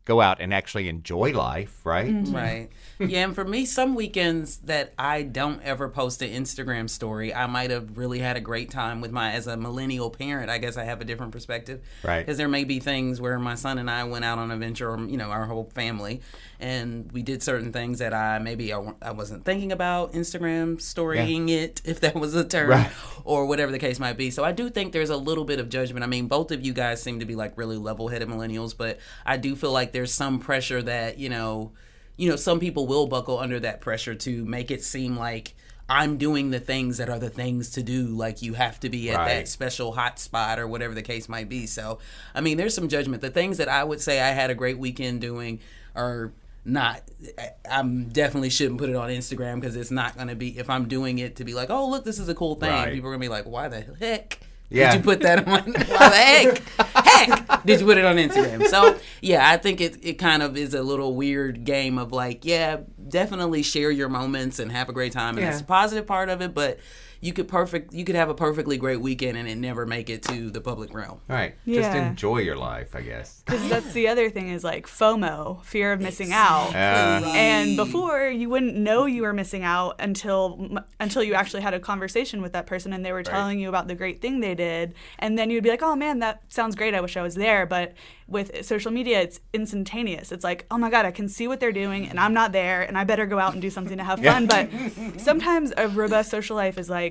go 0.10 0.20
out 0.22 0.42
and 0.42 0.52
actually 0.54 0.90
enjoy 0.90 1.32
life, 1.34 1.86
right? 1.86 2.12
Mm-hmm. 2.12 2.36
Right. 2.36 2.70
Yeah, 2.98 3.24
and 3.26 3.36
for 3.36 3.46
me, 3.46 3.64
some 3.66 3.96
weekends 3.96 4.58
that 4.66 4.94
I 4.98 5.22
don't 5.22 5.62
ever 5.64 5.88
post 5.88 6.22
an 6.22 6.32
Instagram 6.32 6.90
story, 6.90 7.34
I 7.34 7.46
might 7.48 7.70
have 7.70 7.98
really 7.98 8.20
had 8.20 8.36
a 8.36 8.42
great 8.42 8.72
time 8.72 9.00
with 9.00 9.12
my, 9.12 9.32
as 9.32 9.48
a 9.48 9.56
millennial 9.56 10.10
parent, 10.10 10.50
I 10.50 10.58
guess 10.58 10.76
I 10.76 10.84
have 10.84 11.00
a 11.00 11.06
different 11.06 11.32
perspective. 11.32 11.80
Right. 12.04 12.20
Because 12.20 12.38
there 12.38 12.50
may 12.50 12.66
be 12.66 12.80
things 12.80 13.22
where 13.22 13.40
my 13.40 13.56
son 13.56 13.78
and 13.78 13.90
I 13.90 14.04
went 14.04 14.26
out 14.26 14.38
on 14.38 14.52
a 14.52 14.58
venture, 14.58 14.90
or, 14.90 15.00
you 15.00 15.16
know, 15.16 15.30
our 15.30 15.46
whole 15.46 15.64
family, 15.76 16.20
and 16.60 17.10
we 17.14 17.22
did 17.22 17.42
certain 17.42 17.72
things 17.72 18.00
that 18.00 18.14
I 18.14 18.40
maybe 18.40 18.74
I, 18.74 18.94
I 19.02 19.12
wasn't 19.12 19.46
thinking 19.46 19.72
about 19.72 20.12
Instagram 20.12 20.82
storying 20.82 21.48
it, 21.48 21.82
if 21.86 22.02
that 22.02 22.16
was 22.16 22.36
a 22.36 22.44
term, 22.44 22.70
Right. 22.72 22.92
or 23.24 23.46
whatever 23.46 23.72
the 23.72 23.80
case 23.80 23.98
might 23.98 24.18
be. 24.18 24.30
So 24.30 24.44
I 24.44 24.52
do 24.52 24.70
think 24.70 24.92
there's 24.92 25.10
a 25.10 25.16
little 25.16 25.46
bit 25.46 25.60
of 25.60 25.70
judgment. 25.70 26.04
I 26.04 26.08
mean, 26.08 26.28
both 26.28 26.52
of 26.52 26.66
you 26.66 26.74
guys 26.74 27.02
seem 27.02 27.22
to 27.22 27.26
be 27.26 27.36
like 27.36 27.58
really 27.58 27.78
level 27.78 28.10
headed 28.10 28.28
millennials, 28.28 28.76
but 28.76 29.00
I 29.26 29.38
do 29.38 29.56
feel 29.56 29.72
like 29.72 29.94
there's 30.00 30.14
some 30.14 30.40
pressure 30.40 30.82
that, 30.82 31.20
you 31.20 31.28
know, 31.28 31.74
you 32.16 32.30
know, 32.30 32.38
some 32.38 32.58
people 32.62 32.88
will 32.88 33.06
buckle 33.06 33.38
under 33.38 33.60
that 33.60 33.82
pressure 33.82 34.16
to 34.16 34.46
make 34.46 34.72
it 34.72 34.82
seem 34.82 35.18
like 35.18 35.54
I'm 35.90 36.18
doing 36.18 36.52
the 36.52 36.60
things 36.62 37.00
that 37.00 37.10
are 37.10 37.20
the 37.20 37.30
things 37.30 37.72
to 37.72 37.84
do. 37.84 38.06
Like 38.08 38.42
you 38.42 38.54
have 38.54 38.80
to 38.80 38.90
be 38.90 39.10
at 39.12 39.18
Right. 39.18 39.28
that 39.40 39.50
special 39.50 39.92
hot 39.92 40.18
spot 40.18 40.58
or 40.58 40.68
whatever 40.70 40.94
the 40.94 41.02
case 41.02 41.28
might 41.28 41.50
be. 41.50 41.66
So, 41.66 42.00
I 42.34 42.40
mean, 42.40 42.56
there's 42.56 42.74
some 42.74 42.88
judgment. 42.88 43.22
The 43.22 43.30
things 43.30 43.58
that 43.58 43.68
I 43.68 43.84
would 43.84 44.00
say 44.00 44.22
I 44.22 44.30
had 44.30 44.50
a 44.50 44.56
great 44.56 44.78
weekend 44.78 45.20
doing 45.20 45.60
are 45.98 46.32
not 46.64 47.02
I- 47.38 47.50
I'm 47.70 48.06
definitely 48.06 48.52
shouldn't 48.52 48.80
put 48.80 48.90
it 48.90 48.96
on 48.96 49.10
Instagram 49.10 49.60
because 49.60 49.76
it's 49.76 49.92
not 49.92 50.16
going 50.16 50.30
to 50.30 50.36
be 50.36 50.58
if 50.58 50.70
I'm 50.70 50.88
doing 50.88 51.20
it 51.20 51.36
to 51.38 51.44
be 51.44 51.54
like, 51.54 51.70
"Oh, 51.70 51.90
look, 51.90 52.06
this 52.06 52.20
is 52.20 52.30
a 52.30 52.36
cool 52.36 52.56
thing." 52.56 52.70
Right. 52.70 52.94
People 52.94 53.10
are 53.10 53.14
going 53.14 53.22
to 53.22 53.26
be 53.26 53.30
like, 53.30 53.46
"Why 53.46 53.68
the 53.68 53.84
heck?" 54.00 54.40
Yeah. 54.70 54.92
Did 54.92 54.98
you 55.00 55.04
put 55.04 55.22
that 55.22 55.48
on? 55.48 55.72
The 55.74 55.84
heck? 56.16 56.62
Heck! 57.06 57.66
Did 57.66 57.80
you 57.80 57.86
put 57.86 57.98
it 57.98 58.06
on 58.06 58.18
Instagram? 58.18 58.68
So 58.68 58.98
yeah, 59.22 59.50
I 59.50 59.58
think 59.58 59.82
it 59.82 59.98
it 60.04 60.14
kind 60.14 60.44
of 60.44 60.56
is 60.58 60.74
a 60.74 60.84
little 60.84 61.16
weird 61.16 61.64
game 61.64 61.98
of 61.98 62.12
like, 62.12 62.46
yeah, 62.46 62.78
definitely 63.08 63.64
share 63.64 63.90
your 63.92 64.10
moments 64.10 64.60
and 64.60 64.72
have 64.72 64.88
a 64.90 64.94
great 64.94 65.12
time, 65.12 65.36
and 65.38 65.40
Yeah. 65.40 65.50
that's 65.50 65.62
the 65.62 65.68
positive 65.68 66.06
part 66.08 66.30
of 66.30 66.42
it. 66.42 66.54
But 66.54 66.80
you 67.22 67.34
could 67.34 67.48
perfect 67.48 67.94
you 67.94 68.06
could 68.06 68.16
have 68.16 68.30
a 68.30 68.34
perfectly 68.34 68.78
great 68.78 69.02
weekend 69.02 69.38
and 69.38 69.48
it 69.48 69.58
never 69.58 69.86
make 69.86 70.10
it 70.10 70.24
to 70.24 70.50
the 70.50 70.62
public 70.62 70.94
realm. 70.94 71.20
Right. 71.28 71.56
Just 71.68 71.96
enjoy 71.96 72.40
your 72.40 72.56
life, 72.56 72.96
I 72.96 73.02
guess. 73.02 73.44
Because 73.46 73.68
that's 73.70 73.94
the 73.94 74.08
other 74.08 74.30
thing 74.30 74.50
is 74.50 74.64
like 74.64 74.88
FOMO, 74.88 75.64
fear 75.64 75.92
of 75.92 76.02
missing 76.02 76.32
out. 76.32 76.72
Yeah. 76.72 77.22
And 77.26 77.76
before 77.76 78.28
you 78.28 78.50
wouldn't 78.50 78.76
know 78.76 79.06
you 79.06 79.24
were 79.24 79.34
missing 79.34 79.64
out 79.64 79.96
until 80.00 80.78
until 81.00 81.24
you 81.24 81.34
actually 81.34 81.62
had 81.62 81.74
a 81.74 81.80
conversation 81.80 82.42
with 82.42 82.54
that 82.54 82.68
person 82.68 82.94
and 82.94 83.06
they 83.06 83.12
were 83.12 83.24
telling 83.24 83.60
you 83.60 83.70
about 83.70 83.88
the 83.88 83.96
great 83.96 84.22
thing 84.22 84.40
they 84.40 84.56
did, 84.56 84.94
and 85.20 85.38
then 85.38 85.50
you'd 85.50 85.64
be 85.64 85.70
like, 85.70 85.84
"Oh 85.84 85.96
man, 85.96 86.20
that 86.20 86.42
sounds 86.50 86.76
great. 86.76 86.94
I 86.94 87.02
wish 87.02 87.18
I 87.18 87.22
was 87.22 87.36
there." 87.36 87.66
But 87.66 87.94
with 88.28 88.64
social 88.64 88.92
media, 88.92 89.22
it's 89.22 89.40
instantaneous. 89.54 90.32
It's 90.32 90.44
like, 90.44 90.66
"Oh 90.70 90.78
my 90.78 90.90
god, 90.90 91.06
I 91.06 91.12
can 91.12 91.28
see 91.28 91.48
what 91.48 91.60
they're 91.60 91.72
doing, 91.72 92.08
and 92.08 92.20
I'm 92.20 92.34
not 92.34 92.52
there, 92.52 92.84
and 92.84 92.98
I 92.98 93.04
better 93.04 93.26
go 93.26 93.40
out 93.40 93.54
and 93.54 93.62
do 93.62 93.70
something 93.70 93.98
to 93.98 94.04
have 94.04 94.20
fun." 94.22 94.46
But 94.48 94.70
sometimes 95.20 95.74
a 95.76 95.88
robust 95.88 96.30
social 96.30 96.56
life 96.56 96.78
is 96.78 96.90
like 96.90 97.09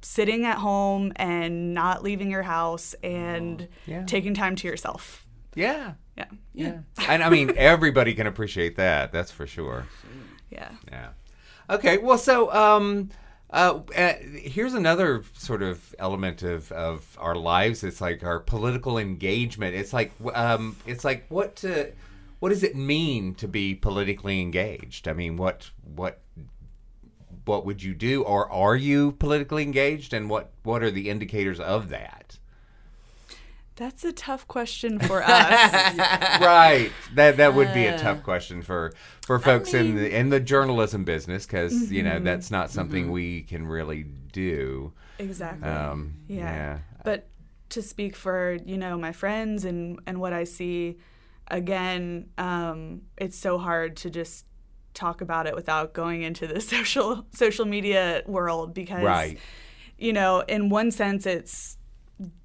sitting 0.00 0.44
at 0.46 0.58
home 0.58 1.12
and 1.16 1.74
not 1.74 2.02
leaving 2.02 2.30
your 2.30 2.42
house 2.42 2.94
and 3.02 3.68
Yeah. 3.86 4.04
taking 4.04 4.34
time 4.34 4.56
to 4.56 4.68
yourself. 4.68 5.26
Yeah. 5.54 5.94
Yeah. 6.16 6.26
Yeah. 6.54 6.78
and 7.08 7.22
I 7.22 7.30
mean, 7.30 7.52
everybody 7.56 8.14
can 8.14 8.26
appreciate 8.26 8.76
that. 8.76 9.12
That's 9.12 9.30
for 9.30 9.46
sure. 9.46 9.86
Yeah. 10.50 10.70
Yeah. 10.90 11.08
Okay. 11.70 11.98
Well, 11.98 12.18
so 12.18 12.52
um, 12.52 13.10
uh, 13.50 13.80
uh, 13.96 14.12
here's 14.22 14.74
another 14.74 15.22
sort 15.34 15.62
of 15.62 15.94
element 15.98 16.42
of, 16.42 16.70
of 16.72 17.16
our 17.20 17.34
lives. 17.34 17.82
It's 17.84 18.00
like 18.00 18.22
our 18.24 18.40
political 18.40 18.98
engagement. 18.98 19.74
It's 19.74 19.92
like 19.92 20.12
um, 20.34 20.76
it's 20.86 21.04
like 21.04 21.26
what 21.28 21.56
to, 21.56 21.92
what 22.40 22.50
does 22.50 22.62
it 22.62 22.76
mean 22.76 23.34
to 23.36 23.48
be 23.48 23.74
politically 23.74 24.40
engaged? 24.40 25.08
I 25.08 25.12
mean, 25.12 25.36
what 25.36 25.70
what 25.94 26.20
what 27.48 27.66
would 27.66 27.82
you 27.82 27.94
do, 27.94 28.22
or 28.22 28.50
are 28.52 28.76
you 28.76 29.12
politically 29.12 29.62
engaged, 29.64 30.12
and 30.12 30.30
what 30.30 30.52
what 30.62 30.82
are 30.82 30.90
the 30.90 31.10
indicators 31.10 31.58
of 31.58 31.88
that? 31.88 32.38
That's 33.74 34.04
a 34.04 34.12
tough 34.12 34.46
question 34.48 34.98
for 35.08 35.22
us. 35.22 35.98
right. 36.40 36.90
That 37.14 37.38
that 37.38 37.54
would 37.54 37.72
be 37.72 37.86
a 37.86 37.98
tough 37.98 38.22
question 38.22 38.62
for 38.62 38.92
for 39.22 39.38
folks 39.38 39.72
in 39.72 39.96
the 39.96 40.16
in 40.16 40.30
the 40.30 40.40
journalism 40.40 41.04
business 41.04 41.46
because 41.46 41.90
you 41.90 42.02
know 42.02 42.18
that's 42.20 42.50
not 42.50 42.70
something 42.70 43.10
we 43.10 43.42
can 43.42 43.66
really 43.66 44.04
do. 44.32 44.92
exactly. 45.18 45.68
Um, 45.68 46.14
yeah. 46.28 46.38
yeah. 46.38 46.78
But 47.04 47.28
to 47.70 47.82
speak 47.82 48.16
for, 48.16 48.58
you 48.64 48.76
know, 48.78 48.98
my 48.98 49.12
friends 49.12 49.64
and 49.64 50.00
and 50.06 50.20
what 50.20 50.32
I 50.32 50.44
see 50.44 50.98
again, 51.48 52.30
um, 52.36 53.02
it's 53.16 53.38
so 53.38 53.58
hard 53.58 53.96
to 53.98 54.10
just 54.10 54.44
talk 54.94 55.20
about 55.20 55.46
it 55.46 55.54
without 55.54 55.92
going 55.92 56.22
into 56.22 56.46
the 56.46 56.60
social 56.72 57.26
social 57.32 57.64
media 57.66 58.22
world 58.26 58.74
because 58.74 59.04
Right. 59.04 59.38
you 59.96 60.12
know, 60.12 60.40
in 60.48 60.68
one 60.68 60.90
sense 60.90 61.26
it's 61.26 61.76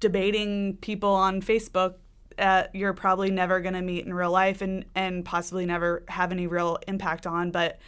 debating 0.00 0.76
people 0.80 1.10
on 1.10 1.40
Facebook 1.42 1.94
uh, 2.38 2.64
you're 2.72 2.92
probably 2.94 3.30
never 3.30 3.60
going 3.60 3.74
to 3.74 3.82
meet 3.82 4.04
in 4.04 4.12
real 4.12 4.30
life 4.30 4.60
and 4.60 4.84
and 4.94 5.24
possibly 5.24 5.66
never 5.66 6.04
have 6.08 6.32
any 6.32 6.46
real 6.48 6.78
impact 6.88 7.26
on 7.26 7.50
but 7.52 7.78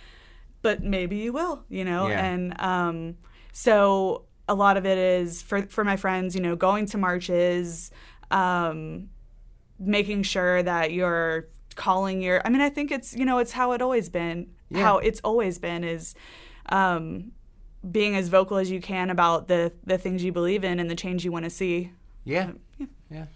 but 0.62 0.82
maybe 0.82 1.16
you 1.16 1.32
will 1.32 1.64
you 1.68 1.84
know 1.84 2.08
Yeah. 2.08 2.24
and 2.24 2.60
um 2.60 3.16
so 3.52 4.24
a 4.48 4.54
lot 4.54 4.76
of 4.76 4.86
it 4.86 4.98
is 4.98 5.42
for 5.42 5.62
for 5.62 5.82
my 5.82 5.96
friends 5.96 6.34
you 6.36 6.40
know 6.40 6.54
going 6.54 6.86
to 6.86 6.98
marches 6.98 7.90
um 8.30 9.08
making 9.80 10.22
sure 10.22 10.62
that 10.62 10.92
you're 10.92 11.48
calling 11.76 12.20
your 12.22 12.40
i 12.44 12.48
mean 12.48 12.60
i 12.62 12.68
think 12.68 12.90
it's 12.90 13.14
you 13.14 13.24
know 13.24 13.38
it's 13.38 13.52
how 13.52 13.72
it 13.72 13.80
always 13.82 14.08
been 14.08 14.48
how 14.74 14.98
it's 14.98 15.20
always 15.20 15.58
been 15.58 15.84
is 15.84 16.14
um 16.70 17.30
being 17.88 18.16
as 18.16 18.28
vocal 18.28 18.56
as 18.56 18.70
you 18.70 18.80
can 18.80 19.10
about 19.10 19.46
the 19.46 19.72
the 19.84 19.96
things 19.98 20.24
you 20.24 20.32
believe 20.32 20.64
in 20.64 20.80
and 20.80 20.90
the 20.90 20.96
change 20.96 21.24
you 21.24 21.30
want 21.30 21.44
to 21.44 21.50
see 21.50 21.92
Yeah. 22.24 22.50
Yeah. 23.08 23.26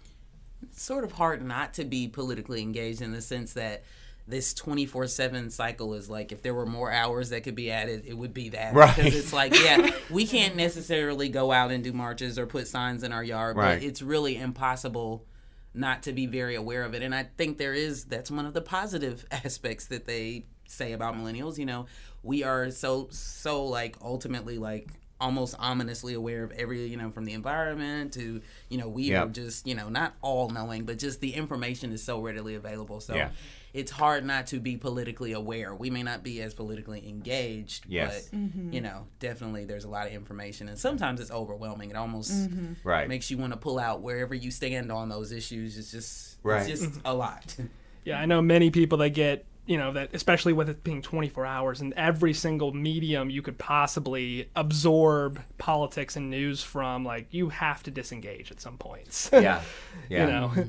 It's 0.63 0.81
sort 0.81 1.03
of 1.05 1.13
hard 1.13 1.41
not 1.45 1.73
to 1.75 1.85
be 1.85 2.07
politically 2.09 2.61
engaged 2.61 3.01
in 3.01 3.11
the 3.13 3.21
sense 3.21 3.53
that 3.53 3.83
this 4.27 4.53
24/7 4.53 5.51
cycle 5.51 5.93
is 5.93 6.09
like 6.09 6.31
if 6.31 6.41
there 6.41 6.53
were 6.53 6.65
more 6.65 6.91
hours 6.91 7.29
that 7.29 7.43
could 7.43 7.55
be 7.55 7.71
added 7.71 8.03
it 8.05 8.13
would 8.17 8.33
be 8.33 8.49
that 8.49 8.73
Right. 8.73 8.93
because 8.95 9.15
it's 9.15 9.33
like 9.33 9.53
yeah 9.57 9.89
we 10.09 10.27
can't 10.27 10.55
necessarily 10.55 11.29
go 11.29 11.51
out 11.51 11.71
and 11.71 11.83
do 11.83 11.93
marches 11.93 12.37
or 12.37 12.45
put 12.45 12.67
signs 12.67 13.03
in 13.03 13.11
our 13.13 13.23
yard 13.23 13.55
Right. 13.57 13.79
but 13.79 13.83
it's 13.87 14.01
really 14.01 14.35
impossible 14.37 15.25
not 15.73 16.03
to 16.03 16.11
be 16.13 16.25
very 16.25 16.55
aware 16.55 16.83
of 16.83 16.93
it 16.93 17.01
and 17.01 17.15
I 17.15 17.23
think 17.37 17.57
there 17.57 17.73
is 17.73 18.05
that's 18.05 18.29
one 18.29 18.45
of 18.45 18.53
the 18.53 18.61
positive 18.61 19.25
aspects 19.31 19.85
that 19.87 20.05
they 20.05 20.45
say 20.67 20.93
about 20.93 21.15
millennials 21.15 21.57
you 21.57 21.65
know 21.65 21.85
we 22.23 22.43
are 22.43 22.71
so 22.71 23.07
so 23.11 23.65
like 23.65 23.95
ultimately 24.01 24.57
like 24.57 24.87
almost 25.19 25.55
ominously 25.59 26.13
aware 26.13 26.43
of 26.43 26.51
every 26.53 26.87
you 26.87 26.97
know 26.97 27.11
from 27.11 27.25
the 27.25 27.33
environment 27.33 28.11
to 28.13 28.41
you 28.69 28.77
know 28.77 28.87
we 28.87 29.03
Yeah. 29.11 29.23
are 29.23 29.27
just 29.27 29.67
you 29.67 29.75
know 29.75 29.87
not 29.89 30.13
all 30.21 30.49
knowing 30.49 30.83
but 30.85 30.97
just 30.97 31.21
the 31.21 31.33
information 31.35 31.91
is 31.91 32.01
so 32.03 32.19
readily 32.19 32.55
available 32.55 32.99
so 32.99 33.15
Yeah. 33.15 33.29
It's 33.73 33.91
hard 33.91 34.25
not 34.25 34.47
to 34.47 34.59
be 34.59 34.77
politically 34.77 35.31
aware 35.33 35.73
we 35.73 35.89
may 35.89 36.03
not 36.03 36.23
be 36.23 36.41
as 36.41 36.53
politically 36.53 37.07
engaged 37.07 37.85
Yes. 37.87 38.29
but 38.29 38.39
you 38.73 38.81
know 38.81 39.07
definitely 39.19 39.65
there's 39.65 39.85
a 39.85 39.89
lot 39.89 40.07
of 40.07 40.13
information 40.13 40.67
and 40.67 40.77
sometimes 40.77 41.19
it's 41.19 41.31
overwhelming 41.31 41.89
it 41.89 41.95
almost 41.95 42.31
mm-hmm. 42.31 42.73
Right. 42.87 43.07
makes 43.07 43.31
you 43.31 43.37
want 43.37 43.53
to 43.53 43.57
pull 43.57 43.79
out 43.79 44.01
wherever 44.01 44.35
you 44.35 44.51
stand 44.51 44.91
on 44.91 45.09
those 45.09 45.31
issues 45.31 45.77
it's 45.77 45.91
just 45.91 46.37
Right. 46.43 46.61
it's 46.61 46.81
just 46.81 46.91
mm-hmm. 46.91 47.07
a 47.07 47.13
lot 47.13 47.55
Yeah, 48.03 48.19
I 48.19 48.25
know 48.25 48.41
many 48.41 48.71
people 48.71 48.97
that 48.99 49.09
get, 49.11 49.45
you 49.65 49.77
know, 49.77 49.93
that 49.93 50.09
especially 50.13 50.53
with 50.53 50.69
it 50.69 50.83
being 50.83 51.01
24 51.01 51.45
hours 51.45 51.81
and 51.81 51.93
every 51.93 52.33
single 52.33 52.73
medium 52.73 53.29
you 53.29 53.41
could 53.41 53.57
possibly 53.57 54.49
absorb 54.55 55.39
politics 55.57 56.15
and 56.15 56.29
news 56.29 56.63
from, 56.63 57.05
like, 57.05 57.27
you 57.31 57.49
have 57.49 57.83
to 57.83 57.91
disengage 57.91 58.51
at 58.51 58.59
some 58.59 58.77
points. 58.77 59.29
Yeah. 59.31 59.61
Yeah. 60.09 60.25
you 60.25 60.31
know? 60.31 60.65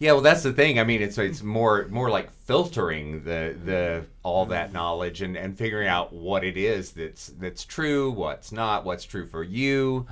Yeah, 0.00 0.12
well, 0.12 0.20
that's 0.20 0.44
the 0.44 0.52
thing. 0.52 0.78
I 0.78 0.84
mean, 0.84 1.02
it's 1.02 1.18
it's 1.18 1.42
more 1.42 1.86
more 1.88 2.08
like 2.08 2.30
filtering 2.30 3.24
the 3.24 3.56
the 3.64 4.04
all 4.22 4.46
that 4.46 4.72
knowledge 4.72 5.22
and, 5.22 5.36
and 5.36 5.58
figuring 5.58 5.88
out 5.88 6.12
what 6.12 6.44
it 6.44 6.56
is 6.56 6.92
that's 6.92 7.28
that's 7.38 7.64
true, 7.64 8.10
what's 8.12 8.52
not, 8.52 8.84
what's 8.84 9.04
true 9.04 9.26
for 9.26 9.42
you. 9.42 10.06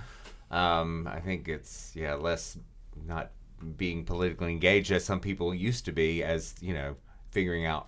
Um, 0.51 1.09
I 1.11 1.21
think 1.21 1.49
it's 1.49 1.93
yeah 1.95 2.15
less 2.15 2.59
not 3.07 3.31
being 3.77 4.05
politically 4.05 4.51
engaged 4.53 4.91
as 4.91 5.05
some 5.05 5.21
people 5.21 5.55
used 5.55 5.85
to 5.85 5.93
be, 5.93 6.23
as 6.25 6.55
you 6.61 6.75
know, 6.75 6.97
figuring 7.31 7.65
out 7.65 7.87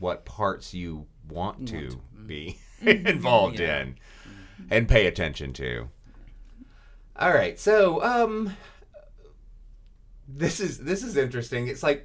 what 0.00 0.24
parts 0.26 0.74
you 0.74 1.06
want 1.28 1.66
to 1.68 1.98
be 2.26 2.58
involved 2.82 3.58
Yeah. 3.58 3.80
in 3.82 3.96
and 4.70 4.86
pay 4.88 5.06
attention 5.06 5.52
to. 5.54 5.88
All 7.16 7.32
right, 7.32 7.58
so 7.58 8.02
um, 8.02 8.54
this 10.36 10.60
is 10.60 10.78
this 10.78 11.02
is 11.02 11.16
interesting. 11.16 11.68
It's 11.68 11.82
like 11.82 12.04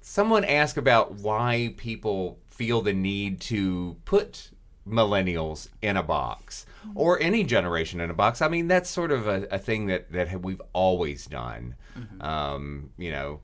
someone 0.00 0.44
asked 0.44 0.76
about 0.76 1.14
why 1.14 1.74
people 1.76 2.38
feel 2.48 2.80
the 2.82 2.92
need 2.92 3.40
to 3.40 3.96
put 4.04 4.50
millennials 4.86 5.68
in 5.82 5.96
a 5.96 6.02
box 6.02 6.64
or 6.94 7.20
any 7.20 7.44
generation 7.44 8.00
in 8.00 8.10
a 8.10 8.14
box. 8.14 8.40
I 8.40 8.48
mean, 8.48 8.68
that's 8.68 8.88
sort 8.88 9.12
of 9.12 9.28
a, 9.28 9.46
a 9.50 9.58
thing 9.58 9.86
that 9.86 10.10
that 10.12 10.42
we've 10.42 10.62
always 10.72 11.26
done. 11.26 11.74
Um, 12.20 12.90
you 12.96 13.10
know, 13.10 13.40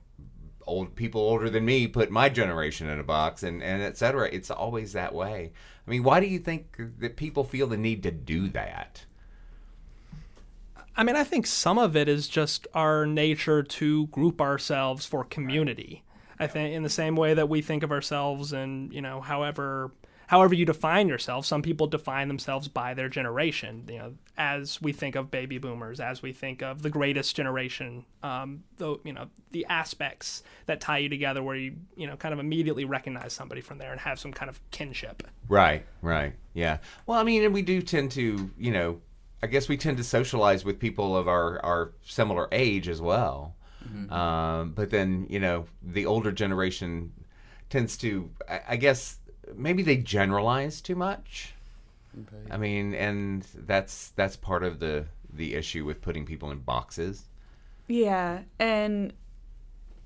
old 0.65 0.95
people 0.95 1.21
older 1.21 1.49
than 1.49 1.65
me 1.65 1.87
put 1.87 2.09
my 2.09 2.29
generation 2.29 2.89
in 2.89 2.99
a 2.99 3.03
box 3.03 3.43
and 3.43 3.61
and 3.61 3.81
et 3.81 3.97
cetera. 3.97 4.29
It's 4.31 4.49
always 4.49 4.93
that 4.93 5.13
way. 5.13 5.51
I 5.85 5.89
mean, 5.89 6.03
why 6.03 6.19
do 6.19 6.25
you 6.25 6.39
think 6.39 6.81
that 6.99 7.15
people 7.15 7.43
feel 7.43 7.67
the 7.67 7.77
need 7.77 8.03
to 8.03 8.11
do 8.11 8.47
that? 8.49 9.05
I 10.97 11.03
mean, 11.03 11.15
I 11.15 11.23
think 11.23 11.45
some 11.45 11.77
of 11.77 11.95
it 11.95 12.07
is 12.07 12.27
just 12.27 12.67
our 12.73 13.05
nature 13.05 13.63
to 13.63 14.07
group 14.07 14.39
ourselves 14.39 15.05
for 15.05 15.23
community. 15.23 16.03
I 16.39 16.47
think 16.47 16.73
in 16.73 16.83
the 16.83 16.89
same 16.89 17.15
way 17.15 17.33
that 17.33 17.49
we 17.49 17.61
think 17.61 17.83
of 17.83 17.91
ourselves 17.91 18.53
and, 18.53 18.93
you 18.93 19.01
know, 19.01 19.21
however 19.21 19.91
however 20.27 20.55
you 20.55 20.65
define 20.65 21.07
yourself, 21.07 21.45
some 21.45 21.61
people 21.61 21.87
define 21.87 22.27
themselves 22.27 22.67
by 22.67 22.93
their 22.93 23.09
generation. 23.09 23.83
You 23.87 23.97
know, 23.97 24.13
as 24.37 24.81
we 24.81 24.91
think 24.91 25.15
of 25.15 25.31
baby 25.31 25.57
boomers, 25.57 25.99
as 25.99 26.21
we 26.21 26.33
think 26.33 26.61
of 26.61 26.81
the 26.81 26.89
greatest 26.89 27.35
generation, 27.35 28.05
um, 28.23 28.63
the 28.77 28.97
you 29.03 29.13
know 29.13 29.27
the 29.51 29.65
aspects 29.69 30.43
that 30.65 30.81
tie 30.81 30.99
you 30.99 31.09
together, 31.09 31.43
where 31.43 31.55
you 31.55 31.75
you 31.95 32.07
know 32.07 32.15
kind 32.15 32.33
of 32.33 32.39
immediately 32.39 32.85
recognize 32.85 33.33
somebody 33.33 33.61
from 33.61 33.77
there 33.77 33.91
and 33.91 34.01
have 34.01 34.19
some 34.19 34.33
kind 34.33 34.49
of 34.49 34.59
kinship. 34.71 35.23
Right, 35.47 35.85
right, 36.01 36.33
yeah. 36.53 36.77
Well, 37.05 37.19
I 37.19 37.23
mean, 37.23 37.43
and 37.43 37.53
we 37.53 37.61
do 37.61 37.81
tend 37.81 38.11
to, 38.13 38.49
you 38.57 38.71
know, 38.71 38.99
I 39.45 39.47
guess 39.47 39.69
we 39.69 39.77
tend 39.77 39.97
to 39.97 40.03
socialize 40.03 40.65
with 40.65 40.79
people 40.79 41.15
of 41.15 41.27
our 41.27 41.63
our 41.63 41.91
similar 42.01 42.47
age 42.51 42.89
as 42.89 42.99
well. 42.99 43.53
Um, 44.09 44.71
but 44.71 44.89
then, 44.89 45.27
you 45.29 45.39
know, 45.39 45.67
the 45.83 46.07
older 46.07 46.31
generation 46.31 47.13
tends 47.69 47.95
to, 47.97 48.31
I, 48.49 48.61
I 48.69 48.75
guess, 48.77 49.19
maybe 49.55 49.83
they 49.83 49.97
generalize 49.97 50.81
too 50.81 50.95
much. 50.95 51.53
I 52.49 52.57
mean, 52.57 52.95
and 52.95 53.45
that's 53.53 54.09
that's 54.15 54.35
part 54.35 54.63
of 54.63 54.79
the 54.79 55.05
the 55.31 55.53
issue 55.53 55.85
with 55.85 56.01
putting 56.01 56.25
people 56.25 56.49
in 56.49 56.59
boxes. 56.59 57.25
Yeah, 57.87 58.41
and 58.57 59.13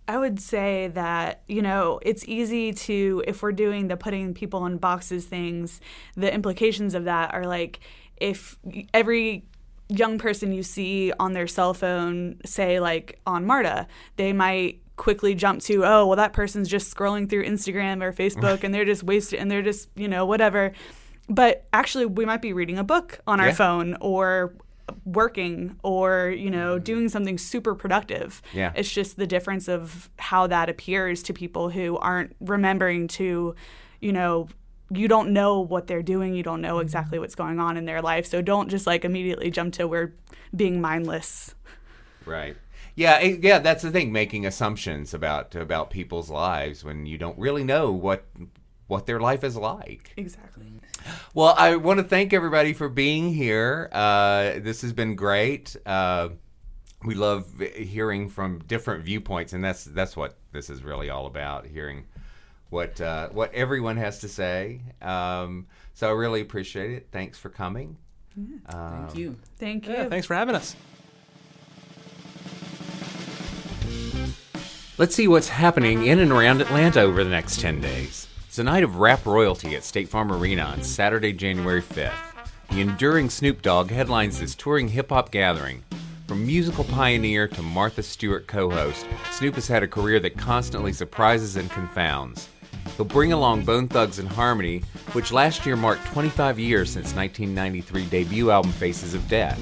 I 0.10 0.17
would 0.17 0.39
say 0.41 0.88
that, 0.89 1.43
you 1.48 1.62
know, 1.62 2.00
it's 2.01 2.25
easy 2.27 2.74
to, 2.74 3.24
if 3.27 3.43
we're 3.43 3.51
doing 3.51 3.88
the 3.88 3.96
putting 3.96 4.34
people 4.34 4.65
in 4.65 4.77
boxes 4.77 5.25
things, 5.25 5.79
the 6.15 6.34
implications 6.34 6.96
of 6.96 7.05
that 7.05 7.34
are 7.34 7.46
like 7.46 7.79
if 8.19 8.57
every 8.93 9.45
young 9.88 10.17
person 10.19 10.51
you 10.51 10.61
see 10.63 11.11
on 11.19 11.33
their 11.33 11.47
cell 11.47 11.73
phone, 11.73 12.38
say 12.45 12.79
like 12.79 13.19
on 13.25 13.45
Marta, 13.45 13.88
they 14.17 14.33
might 14.33 14.79
quickly 14.97 15.33
jump 15.33 15.61
to, 15.61 15.85
oh, 15.85 16.05
well, 16.05 16.15
that 16.17 16.33
person's 16.33 16.67
just 16.67 16.93
scrolling 16.93 17.29
through 17.29 17.45
Instagram 17.45 18.03
or 18.03 18.11
Facebook 18.13 18.63
and 18.63 18.73
they're 18.73 18.85
just 18.85 19.01
wasted 19.03 19.39
and 19.39 19.49
they're 19.49 19.61
just, 19.61 19.89
you 19.95 20.07
know, 20.07 20.25
whatever. 20.25 20.73
But 21.29 21.65
actually, 21.73 22.05
we 22.05 22.25
might 22.25 22.41
be 22.41 22.53
reading 22.53 22.77
a 22.77 22.83
book 22.83 23.19
on 23.25 23.39
our 23.39 23.47
Yeah. 23.47 23.53
phone 23.53 23.97
or 24.01 24.53
working 25.05 25.75
or 25.83 26.33
you 26.35 26.49
know 26.49 26.79
doing 26.79 27.09
something 27.09 27.38
super 27.38 27.75
productive 27.75 28.41
Yeah. 28.53 28.71
it's 28.75 28.91
just 28.91 29.17
the 29.17 29.27
difference 29.27 29.67
of 29.67 30.09
how 30.17 30.47
that 30.47 30.67
appears 30.67 31.21
to 31.23 31.33
people 31.33 31.69
who 31.69 31.95
aren't 31.99 32.35
remembering 32.39 33.07
to 33.09 33.53
you 34.01 34.11
know 34.11 34.47
you 34.91 35.08
don't 35.08 35.31
know 35.31 35.60
what 35.60 35.88
they're 35.88 36.01
doing 36.03 36.34
you 36.34 36.43
don't 36.43 36.62
know 36.62 36.79
exactly 36.79 37.19
what's 37.19 37.36
going 37.36 37.60
on 37.60 37.77
in 37.77 37.86
their 37.86 38.01
life 38.01 38.25
so 38.25 38.41
don't 38.41 38.69
just 38.69 38.88
like 38.88 39.05
immediately 39.05 39.51
jump 39.51 39.74
to 39.74 39.88
we're 39.88 40.13
being 40.55 40.81
mindless 40.81 41.53
Right. 42.25 42.55
Yeah, 42.96 43.17
it- 43.19 43.43
yeah, 43.43 43.60
that's 43.60 43.81
the 43.81 43.89
thing, 43.91 44.12
making 44.12 44.46
assumptions 44.46 45.13
about 45.13 45.55
about 45.55 45.89
people's 45.89 46.29
lives 46.29 46.84
when 46.84 47.05
you 47.05 47.17
don't 47.17 47.38
really 47.39 47.63
know 47.63 47.91
what 47.91 48.25
what 48.88 49.05
their 49.05 49.19
life 49.19 49.43
is 49.43 49.55
like. 49.55 50.13
exactly 50.17 50.65
Well, 51.34 51.55
I 51.58 51.77
want 51.77 52.00
to 52.00 52.03
thank 52.03 52.34
everybody 52.34 52.74
for 52.74 52.89
being 52.89 53.34
here. 53.34 53.89
Uh, 53.91 54.60
this 54.60 54.81
has 54.81 54.91
been 54.93 55.15
great. 55.15 55.75
Uh, 55.86 56.29
we 57.05 57.15
love 57.15 57.46
hearing 57.75 58.27
from 58.27 58.60
different 58.67 59.05
viewpoints, 59.05 59.53
and 59.53 59.63
that's 59.63 59.86
that's 59.86 60.17
what 60.17 60.38
this 60.51 60.69
is 60.69 60.84
really 60.84 61.10
all 61.10 61.25
about: 61.25 61.65
hearing 61.65 62.05
what 62.69 62.99
uh, 63.01 63.29
what 63.29 63.53
everyone 63.53 63.97
has 63.97 64.19
to 64.19 64.29
say. 64.29 64.81
Um, 65.01 65.67
so 65.93 66.07
I 66.07 66.11
really 66.11 66.41
appreciate 66.41 66.91
it. 66.91 67.07
Thanks 67.11 67.38
for 67.38 67.49
coming. 67.49 67.97
Thank 68.69 69.15
you. 69.15 69.35
thank 69.57 69.88
you 69.88 69.93
Yeah, 69.93 70.07
thanks 70.07 70.27
for 70.27 70.33
having 70.35 70.55
us. 70.55 70.75
Let's 74.97 75.15
see 75.15 75.27
what's 75.27 75.49
happening 75.49 76.07
in 76.07 76.19
and 76.19 76.31
around 76.31 76.61
Atlanta 76.61 77.01
over 77.01 77.23
the 77.23 77.29
next 77.29 77.62
10 77.62 77.79
days. 77.79 78.27
It's 78.47 78.60
a 78.60 78.63
night 78.63 78.84
of 78.84 78.97
rap 78.97 79.25
royalty 79.25 79.75
at 79.75 79.84
State 79.84 80.10
Farm 80.10 80.32
Arena 80.32 80.63
on 80.63 80.84
Saturday, 80.84 81.32
January 81.32 81.82
5th. 81.82 82.12
The 82.69 82.82
enduring 82.82 83.29
Snoop 83.29 83.62
Dogg 83.62 83.91
headlines 83.91 84.39
this 84.39 84.55
touring 84.55 84.89
hip 84.89 85.10
hop 85.10 85.32
gathering. 85.32 85.84
From 86.27 86.45
musical 86.45 86.84
pioneer 86.84 87.47
to 87.47 87.62
Martha 87.62 88.03
Stewart 88.03 88.45
co 88.45 88.69
host, 88.69 89.05
Snoop 89.32 89.55
has 89.55 89.67
had 89.67 89.84
a 89.84 89.88
career 89.88 90.19
that 90.19 90.38
constantly 90.38 90.93
surprises 90.93 91.55
and 91.55 91.71
confounds. 91.71 92.49
He'll 92.98 93.06
bring 93.06 93.34
along 93.34 93.63
Bone 93.63 93.88
Thugs-n-Harmony, 93.88 94.80
which 95.13 95.32
last 95.32 95.65
year 95.65 95.76
marked 95.76 96.06
25 96.08 96.60
years 96.60 96.89
since 96.89 97.15
1993 97.15 98.06
debut 98.06 98.52
album 98.52 98.72
Faces 98.72 99.13
of 99.13 99.28
Death. 99.28 99.60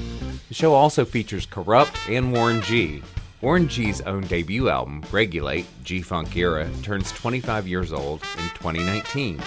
The 0.48 0.54
show 0.54 0.74
also 0.74 1.06
features 1.06 1.46
Kurupt 1.46 2.16
and 2.16 2.34
Warren 2.34 2.62
G. 2.62 3.04
Warren 3.42 3.68
G's 3.68 4.02
own 4.02 4.22
debut 4.22 4.70
album, 4.70 5.04
Regulate 5.12 5.68
G 5.84 6.02
Funk 6.02 6.36
Era, 6.36 6.68
turns 6.82 7.12
25 7.12 7.68
years 7.68 7.94
old 7.94 8.24
in 8.38 8.50
2019. 8.56 9.40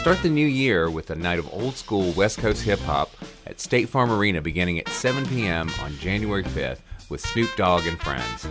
Start 0.00 0.20
the 0.22 0.28
new 0.28 0.46
year 0.46 0.90
with 0.90 1.08
a 1.08 1.14
night 1.14 1.38
of 1.38 1.50
old 1.50 1.74
school 1.76 2.12
West 2.12 2.38
Coast 2.38 2.62
hip 2.62 2.80
hop 2.80 3.10
at 3.46 3.60
State 3.60 3.88
Farm 3.88 4.12
Arena 4.12 4.42
beginning 4.42 4.78
at 4.78 4.88
7 4.88 5.24
p.m. 5.28 5.70
on 5.80 5.96
January 5.96 6.44
5th 6.44 6.80
with 7.08 7.22
Snoop 7.22 7.48
Dogg 7.56 7.86
and 7.86 7.98
friends. 7.98 8.46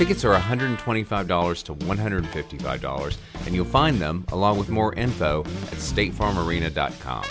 Tickets 0.00 0.24
are 0.24 0.34
$125 0.34 1.62
to 1.64 1.74
$155, 1.74 3.16
and 3.44 3.54
you'll 3.54 3.66
find 3.66 4.00
them, 4.00 4.24
along 4.28 4.58
with 4.58 4.70
more 4.70 4.94
info, 4.94 5.42
at 5.42 5.76
statefarmarena.com. 5.76 7.24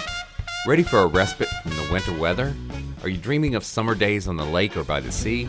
Ready 0.67 0.83
for 0.83 0.99
a 0.99 1.07
respite 1.07 1.47
from 1.63 1.71
the 1.71 1.89
winter 1.91 2.15
weather? 2.19 2.55
Are 3.01 3.09
you 3.09 3.17
dreaming 3.17 3.55
of 3.55 3.63
summer 3.63 3.95
days 3.95 4.27
on 4.27 4.37
the 4.37 4.45
lake 4.45 4.77
or 4.77 4.83
by 4.83 4.99
the 4.99 5.11
sea? 5.11 5.45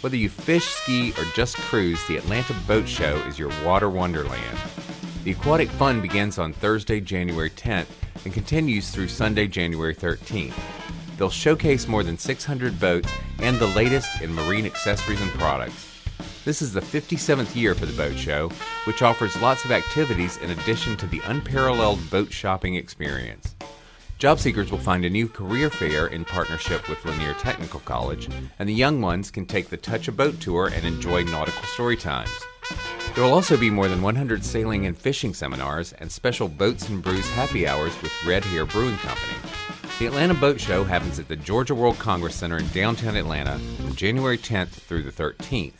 Whether 0.00 0.16
you 0.16 0.28
fish, 0.28 0.64
ski, 0.64 1.12
or 1.18 1.24
just 1.34 1.56
cruise, 1.56 2.06
the 2.06 2.18
Atlanta 2.18 2.54
Boat 2.68 2.86
Show 2.86 3.16
is 3.26 3.36
your 3.36 3.50
water 3.64 3.90
wonderland. 3.90 4.58
The 5.24 5.32
aquatic 5.32 5.70
fun 5.70 6.00
begins 6.00 6.38
on 6.38 6.52
Thursday, 6.52 7.00
January 7.00 7.50
10th 7.50 7.88
and 8.24 8.32
continues 8.32 8.92
through 8.92 9.08
Sunday, 9.08 9.48
January 9.48 9.96
13th. 9.96 10.54
They'll 11.18 11.30
showcase 11.30 11.88
more 11.88 12.04
than 12.04 12.16
600 12.16 12.78
boats 12.78 13.12
and 13.40 13.58
the 13.58 13.66
latest 13.66 14.22
in 14.22 14.32
marine 14.32 14.66
accessories 14.66 15.20
and 15.20 15.32
products. 15.32 15.89
This 16.50 16.62
is 16.62 16.72
the 16.72 16.80
57th 16.80 17.54
year 17.54 17.76
for 17.76 17.86
the 17.86 17.96
boat 17.96 18.18
show, 18.18 18.50
which 18.82 19.02
offers 19.02 19.40
lots 19.40 19.64
of 19.64 19.70
activities 19.70 20.36
in 20.38 20.50
addition 20.50 20.96
to 20.96 21.06
the 21.06 21.20
unparalleled 21.26 22.10
boat 22.10 22.32
shopping 22.32 22.74
experience. 22.74 23.54
Job 24.18 24.40
seekers 24.40 24.72
will 24.72 24.78
find 24.80 25.04
a 25.04 25.10
new 25.10 25.28
career 25.28 25.70
fair 25.70 26.08
in 26.08 26.24
partnership 26.24 26.88
with 26.88 27.04
Lanier 27.04 27.34
Technical 27.34 27.78
College, 27.78 28.28
and 28.58 28.68
the 28.68 28.74
young 28.74 29.00
ones 29.00 29.30
can 29.30 29.46
take 29.46 29.68
the 29.68 29.76
Touch 29.76 30.08
a 30.08 30.12
Boat 30.12 30.40
tour 30.40 30.72
and 30.74 30.84
enjoy 30.84 31.22
nautical 31.22 31.62
story 31.68 31.96
times. 31.96 32.36
There 33.14 33.22
will 33.22 33.32
also 33.32 33.56
be 33.56 33.70
more 33.70 33.86
than 33.86 34.02
100 34.02 34.44
sailing 34.44 34.86
and 34.86 34.98
fishing 34.98 35.34
seminars 35.34 35.92
and 36.00 36.10
special 36.10 36.48
Boats 36.48 36.88
and 36.88 37.00
Brews 37.00 37.30
happy 37.30 37.68
hours 37.68 37.92
with 38.02 38.10
Red 38.26 38.44
Hare 38.46 38.66
Brewing 38.66 38.96
Company. 38.96 39.49
The 40.00 40.06
Atlanta 40.06 40.32
Boat 40.32 40.58
Show 40.58 40.82
happens 40.82 41.18
at 41.18 41.28
the 41.28 41.36
Georgia 41.36 41.74
World 41.74 41.98
Congress 41.98 42.34
Center 42.34 42.56
in 42.56 42.66
downtown 42.68 43.16
Atlanta 43.16 43.58
from 43.58 43.94
January 43.94 44.38
10th 44.38 44.68
through 44.68 45.02
the 45.02 45.12
13th. 45.12 45.74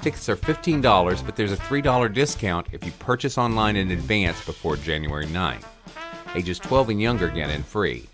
Tickets 0.00 0.26
are 0.30 0.36
$15, 0.36 1.26
but 1.26 1.36
there's 1.36 1.52
a 1.52 1.56
$3 1.58 2.14
discount 2.14 2.68
if 2.72 2.82
you 2.82 2.92
purchase 2.92 3.36
online 3.36 3.76
in 3.76 3.90
advance 3.90 4.42
before 4.46 4.78
January 4.78 5.26
9th. 5.26 5.66
Ages 6.34 6.58
12 6.60 6.88
and 6.88 7.02
younger 7.02 7.28
get 7.28 7.50
in 7.50 7.62
free. 7.62 8.08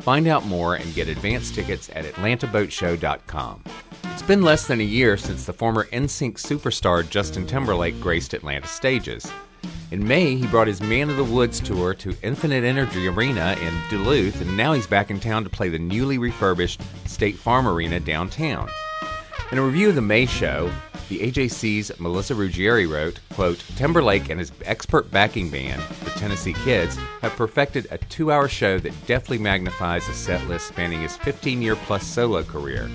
Find 0.00 0.26
out 0.26 0.44
more 0.44 0.74
and 0.74 0.94
get 0.94 1.08
advance 1.08 1.50
tickets 1.50 1.88
at 1.94 2.04
atlantaboatshow.com. 2.04 3.64
It's 4.12 4.20
been 4.20 4.42
less 4.42 4.66
than 4.66 4.82
a 4.82 4.84
year 4.84 5.16
since 5.16 5.46
the 5.46 5.54
former 5.54 5.86
NSYNC 5.86 6.34
superstar 6.34 7.08
Justin 7.08 7.46
Timberlake 7.46 7.98
graced 7.98 8.34
Atlanta 8.34 8.66
stages. 8.66 9.32
In 9.90 10.06
May, 10.06 10.34
he 10.36 10.46
brought 10.48 10.66
his 10.66 10.82
Man 10.82 11.08
of 11.08 11.16
the 11.16 11.24
Woods 11.24 11.60
tour 11.60 11.94
to 11.94 12.14
Infinite 12.22 12.62
Energy 12.62 13.08
Arena 13.08 13.56
in 13.62 13.72
Duluth, 13.88 14.42
and 14.42 14.54
now 14.54 14.74
he's 14.74 14.86
back 14.86 15.10
in 15.10 15.18
town 15.18 15.44
to 15.44 15.50
play 15.50 15.70
the 15.70 15.78
newly 15.78 16.18
refurbished 16.18 16.82
State 17.06 17.38
Farm 17.38 17.66
Arena 17.66 17.98
downtown. 17.98 18.68
In 19.50 19.56
a 19.56 19.62
review 19.62 19.88
of 19.88 19.94
the 19.94 20.02
May 20.02 20.26
show, 20.26 20.70
the 21.08 21.20
AJC's 21.20 21.98
Melissa 21.98 22.34
Ruggieri 22.34 22.86
wrote, 22.86 23.18
quote, 23.32 23.64
Timberlake 23.76 24.28
and 24.28 24.38
his 24.38 24.52
expert 24.66 25.10
backing 25.10 25.48
band, 25.48 25.80
the 26.04 26.10
Tennessee 26.10 26.52
Kids, 26.52 26.98
have 27.22 27.32
perfected 27.32 27.86
a 27.90 27.96
two-hour 27.96 28.46
show 28.46 28.78
that 28.78 29.06
deftly 29.06 29.38
magnifies 29.38 30.06
a 30.06 30.12
set 30.12 30.46
list 30.48 30.68
spanning 30.68 31.00
his 31.00 31.16
15-year-plus 31.16 32.06
solo 32.06 32.42
career. 32.42 32.90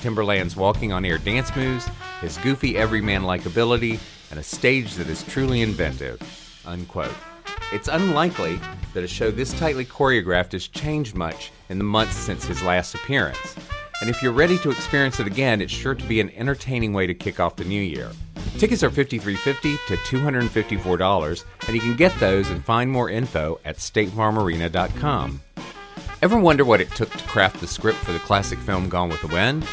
Timberlake's 0.00 0.54
walking-on-air 0.54 1.18
dance 1.18 1.54
moves, 1.56 1.88
his 2.20 2.38
goofy 2.38 2.76
everyman 2.76 3.22
likability, 3.22 3.98
and 4.30 4.40
a 4.40 4.42
stage 4.42 4.94
that 4.94 5.08
is 5.08 5.22
truly 5.24 5.62
inventive. 5.62 6.20
Unquote. 6.66 7.14
It's 7.72 7.88
unlikely 7.88 8.60
that 8.94 9.04
a 9.04 9.08
show 9.08 9.30
this 9.30 9.52
tightly 9.58 9.84
choreographed 9.84 10.52
has 10.52 10.68
changed 10.68 11.14
much 11.14 11.50
in 11.68 11.78
the 11.78 11.84
months 11.84 12.16
since 12.16 12.44
his 12.44 12.62
last 12.62 12.94
appearance. 12.94 13.56
And 14.00 14.10
if 14.10 14.22
you're 14.22 14.32
ready 14.32 14.58
to 14.58 14.70
experience 14.70 15.20
it 15.20 15.26
again, 15.26 15.60
it's 15.62 15.72
sure 15.72 15.94
to 15.94 16.04
be 16.04 16.20
an 16.20 16.30
entertaining 16.30 16.92
way 16.92 17.06
to 17.06 17.14
kick 17.14 17.40
off 17.40 17.56
the 17.56 17.64
new 17.64 17.80
year. 17.80 18.10
Tickets 18.58 18.82
are 18.82 18.90
$53.50 18.90 19.78
to 19.86 19.96
$254, 19.96 21.44
and 21.66 21.74
you 21.74 21.80
can 21.80 21.96
get 21.96 22.18
those 22.20 22.48
and 22.50 22.64
find 22.64 22.90
more 22.90 23.10
info 23.10 23.58
at 23.64 23.76
statefarmarena.com. 23.76 25.40
Ever 26.22 26.38
wonder 26.38 26.64
what 26.64 26.80
it 26.80 26.90
took 26.92 27.10
to 27.10 27.24
craft 27.24 27.60
the 27.60 27.66
script 27.66 27.98
for 27.98 28.12
the 28.12 28.18
classic 28.20 28.58
film 28.58 28.88
Gone 28.88 29.08
with 29.08 29.20
the 29.20 29.28
Wind? 29.28 29.66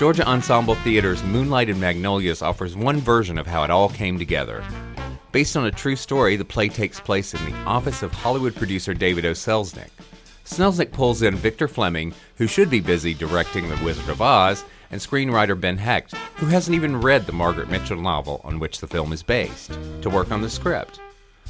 Georgia 0.00 0.26
Ensemble 0.26 0.76
Theater's 0.76 1.22
Moonlight 1.24 1.68
and 1.68 1.78
Magnolias 1.78 2.40
offers 2.40 2.74
one 2.74 3.00
version 3.00 3.36
of 3.36 3.46
how 3.46 3.64
it 3.64 3.70
all 3.70 3.90
came 3.90 4.18
together. 4.18 4.64
Based 5.30 5.58
on 5.58 5.66
a 5.66 5.70
true 5.70 5.94
story, 5.94 6.36
the 6.36 6.44
play 6.46 6.70
takes 6.70 6.98
place 6.98 7.34
in 7.34 7.44
the 7.44 7.54
office 7.64 8.02
of 8.02 8.10
Hollywood 8.10 8.56
producer 8.56 8.94
David 8.94 9.26
O. 9.26 9.32
Selznick. 9.32 9.90
Selznick 10.46 10.90
pulls 10.90 11.20
in 11.20 11.34
Victor 11.34 11.68
Fleming, 11.68 12.14
who 12.36 12.46
should 12.46 12.70
be 12.70 12.80
busy 12.80 13.12
directing 13.12 13.68
The 13.68 13.84
Wizard 13.84 14.08
of 14.08 14.22
Oz, 14.22 14.64
and 14.90 14.98
screenwriter 14.98 15.60
Ben 15.60 15.76
Hecht, 15.76 16.14
who 16.36 16.46
hasn't 16.46 16.74
even 16.74 17.02
read 17.02 17.26
the 17.26 17.34
Margaret 17.34 17.68
Mitchell 17.68 18.00
novel 18.00 18.40
on 18.42 18.58
which 18.58 18.80
the 18.80 18.88
film 18.88 19.12
is 19.12 19.22
based, 19.22 19.78
to 20.00 20.08
work 20.08 20.32
on 20.32 20.40
the 20.40 20.48
script. 20.48 20.98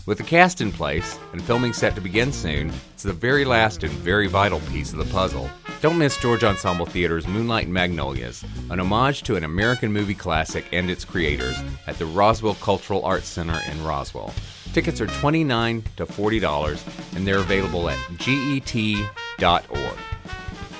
With 0.06 0.18
the 0.18 0.24
cast 0.24 0.60
in 0.60 0.72
place 0.72 1.20
and 1.32 1.40
filming 1.40 1.72
set 1.72 1.94
to 1.94 2.00
begin 2.00 2.32
soon, 2.32 2.72
it's 2.94 3.04
the 3.04 3.12
very 3.12 3.44
last 3.44 3.84
and 3.84 3.92
very 3.92 4.26
vital 4.26 4.58
piece 4.72 4.90
of 4.90 4.98
the 4.98 5.12
puzzle. 5.12 5.48
Don't 5.80 5.96
miss 5.96 6.18
George 6.18 6.44
Ensemble 6.44 6.84
Theater's 6.84 7.26
Moonlight 7.26 7.66
Magnolias, 7.66 8.44
an 8.68 8.80
homage 8.80 9.22
to 9.22 9.36
an 9.36 9.44
American 9.44 9.90
movie 9.90 10.14
classic 10.14 10.66
and 10.72 10.90
its 10.90 11.06
creators 11.06 11.56
at 11.86 11.98
the 11.98 12.04
Roswell 12.04 12.56
Cultural 12.56 13.02
Arts 13.02 13.28
Center 13.28 13.58
in 13.70 13.82
Roswell. 13.82 14.34
Tickets 14.74 15.00
are 15.00 15.06
29 15.06 15.82
to 15.96 16.04
$40 16.04 17.16
and 17.16 17.26
they're 17.26 17.38
available 17.38 17.88
at 17.88 17.98
get.org. 18.18 19.08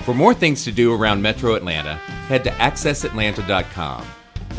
For 0.05 0.13
more 0.13 0.35
things 0.35 0.63
to 0.65 0.71
do 0.71 0.93
around 0.93 1.23
Metro 1.23 1.55
Atlanta, 1.55 1.95
head 2.27 2.43
to 2.43 2.51
accessatlanta.com. 2.51 4.05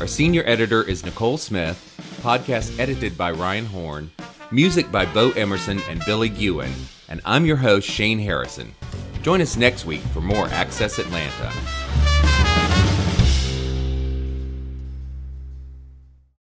Our 0.00 0.06
senior 0.08 0.42
editor 0.44 0.82
is 0.82 1.04
Nicole 1.04 1.38
Smith, 1.38 1.78
podcast 2.20 2.80
edited 2.80 3.16
by 3.16 3.30
Ryan 3.30 3.66
Horn, 3.66 4.10
music 4.50 4.90
by 4.90 5.06
Bo 5.06 5.30
Emerson 5.32 5.80
and 5.88 6.02
Billy 6.04 6.28
Gewen, 6.28 6.72
and 7.08 7.20
I'm 7.24 7.46
your 7.46 7.56
host, 7.56 7.88
Shane 7.88 8.18
Harrison. 8.18 8.74
Join 9.22 9.40
us 9.40 9.56
next 9.56 9.86
week 9.86 10.00
for 10.12 10.20
more 10.20 10.48
Access 10.48 10.98
Atlanta. 10.98 11.81